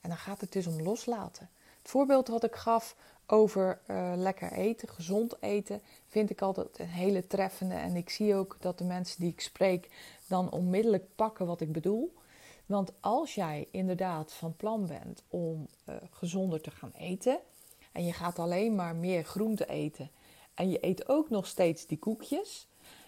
En 0.01 0.09
dan 0.09 0.17
gaat 0.17 0.41
het 0.41 0.51
dus 0.51 0.67
om 0.67 0.81
loslaten. 0.81 1.49
Het 1.81 1.89
voorbeeld 1.89 2.27
wat 2.27 2.43
ik 2.43 2.55
gaf 2.55 2.95
over 3.31 3.81
uh, 3.87 4.11
lekker 4.15 4.51
eten, 4.51 4.87
gezond 4.87 5.35
eten, 5.39 5.81
vind 6.07 6.29
ik 6.29 6.41
altijd 6.41 6.79
een 6.79 6.87
hele 6.87 7.27
treffende. 7.27 7.75
En 7.75 7.95
ik 7.95 8.09
zie 8.09 8.35
ook 8.35 8.57
dat 8.59 8.77
de 8.77 8.83
mensen 8.83 9.19
die 9.21 9.31
ik 9.31 9.41
spreek 9.41 9.89
dan 10.27 10.51
onmiddellijk 10.51 11.15
pakken 11.15 11.45
wat 11.45 11.61
ik 11.61 11.71
bedoel. 11.71 12.13
Want 12.65 12.91
als 12.99 13.35
jij 13.35 13.67
inderdaad 13.71 14.33
van 14.33 14.55
plan 14.55 14.87
bent 14.87 15.23
om 15.27 15.67
uh, 15.89 15.95
gezonder 16.11 16.61
te 16.61 16.71
gaan 16.71 16.91
eten 16.97 17.39
en 17.91 18.05
je 18.05 18.13
gaat 18.13 18.39
alleen 18.39 18.75
maar 18.75 18.95
meer 18.95 19.23
groente 19.23 19.65
eten 19.65 20.11
en 20.53 20.69
je 20.69 20.85
eet 20.85 21.09
ook 21.09 21.29
nog 21.29 21.47
steeds 21.47 21.85
die 21.85 21.99
koekjes, 21.99 22.67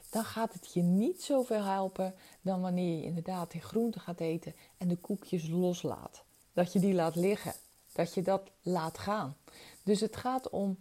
dan 0.10 0.24
gaat 0.24 0.54
het 0.54 0.74
je 0.74 0.82
niet 0.82 1.24
zoveel 1.24 1.64
helpen 1.64 2.16
dan 2.42 2.62
wanneer 2.62 2.98
je 2.98 3.04
inderdaad 3.04 3.52
die 3.52 3.62
groente 3.62 4.00
gaat 4.00 4.20
eten 4.20 4.56
en 4.78 4.88
de 4.88 4.96
koekjes 4.96 5.50
loslaat. 5.50 6.24
Dat 6.54 6.74
je 6.74 6.80
die 6.80 6.94
laat 6.94 7.16
liggen, 7.16 7.54
dat 7.94 8.14
je 8.14 8.22
dat 8.22 8.52
laat 8.62 8.98
gaan. 8.98 9.38
Dus 9.84 10.00
het 10.00 10.16
gaat 10.16 10.50
om 10.50 10.78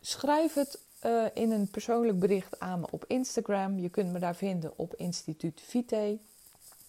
Schrijf 0.00 0.54
het 0.54 0.78
uh, 1.06 1.26
in 1.34 1.50
een 1.50 1.70
persoonlijk 1.70 2.18
bericht 2.18 2.60
aan 2.60 2.80
me 2.80 2.86
op 2.90 3.04
Instagram. 3.08 3.78
Je 3.78 3.88
kunt 3.88 4.12
me 4.12 4.18
daar 4.18 4.36
vinden 4.36 4.78
op 4.78 4.94
Instituut 4.94 5.60
Vite. 5.60 6.18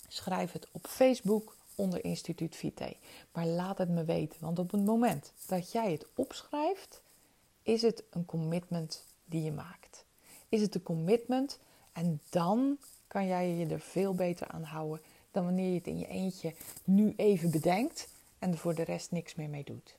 Schrijf 0.08 0.52
het 0.52 0.67
op 0.71 0.88
Facebook 0.88 1.56
onder 1.76 2.04
Instituut 2.04 2.56
Vite. 2.56 2.95
Maar 3.32 3.45
laat 3.45 3.78
het 3.78 3.89
me 3.89 4.04
weten, 4.04 4.41
want 4.41 4.60
op 4.60 4.71
het 4.71 4.86
moment 4.86 5.32
dat 5.47 5.71
jij 5.71 5.91
het 5.91 6.06
opschrijft, 6.15 7.02
is 7.62 7.82
het 7.82 8.04
een 8.10 8.26
commitment 8.26 9.04
die 9.26 9.43
je 9.43 9.52
maakt. 9.52 10.06
Is 10.49 10.62
het 10.62 10.76
een 10.76 10.84
commitment 10.84 11.60
en 11.91 12.21
dan 12.30 12.78
kan 13.13 13.28
jij 13.28 13.49
je 13.49 13.65
er 13.65 13.80
veel 13.80 14.13
beter 14.13 14.47
aan 14.47 14.63
houden 14.63 15.02
dan 15.32 15.43
wanneer 15.43 15.69
je 15.69 15.78
het 15.78 15.88
in 15.88 15.99
je 15.99 16.08
eentje 16.08 16.54
nu 16.84 17.13
even 17.15 17.52
bedenkt 17.52 18.08
en 18.39 18.52
er 18.52 18.58
voor 18.58 18.76
de 18.76 18.84
rest 18.84 19.12
niks 19.12 19.36
meer 19.36 19.49
mee 19.49 19.63
doet. 19.63 19.97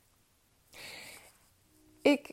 Ik 2.01 2.31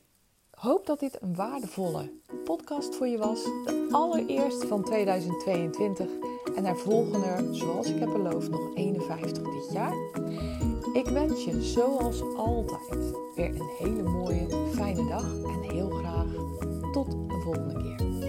hoop 0.50 0.86
dat 0.86 1.00
dit 1.00 1.22
een 1.22 1.34
waardevolle 1.34 2.12
podcast 2.44 2.94
voor 2.94 3.06
je 3.06 3.18
was. 3.18 3.44
De 3.44 3.88
allereerste 3.90 4.66
van 4.66 4.84
2022. 4.84 6.06
En 6.56 6.64
er 6.64 6.78
volgen 6.78 7.22
er, 7.22 7.54
zoals 7.54 7.86
ik 7.86 7.98
heb 7.98 8.12
beloofd, 8.12 8.50
nog 8.50 8.74
51 8.74 9.42
dit 9.42 9.72
jaar. 9.72 9.94
Ik 10.92 11.08
wens 11.08 11.44
je 11.44 11.62
zoals 11.62 12.22
altijd 12.36 13.14
weer 13.34 13.60
een 13.60 13.70
hele 13.78 14.02
mooie, 14.02 14.70
fijne 14.74 15.08
dag. 15.08 15.42
En 15.42 15.62
heel 15.62 15.90
graag 15.90 16.32
tot 16.92 17.10
de 17.10 17.40
volgende 17.44 17.82
keer. 17.82 18.21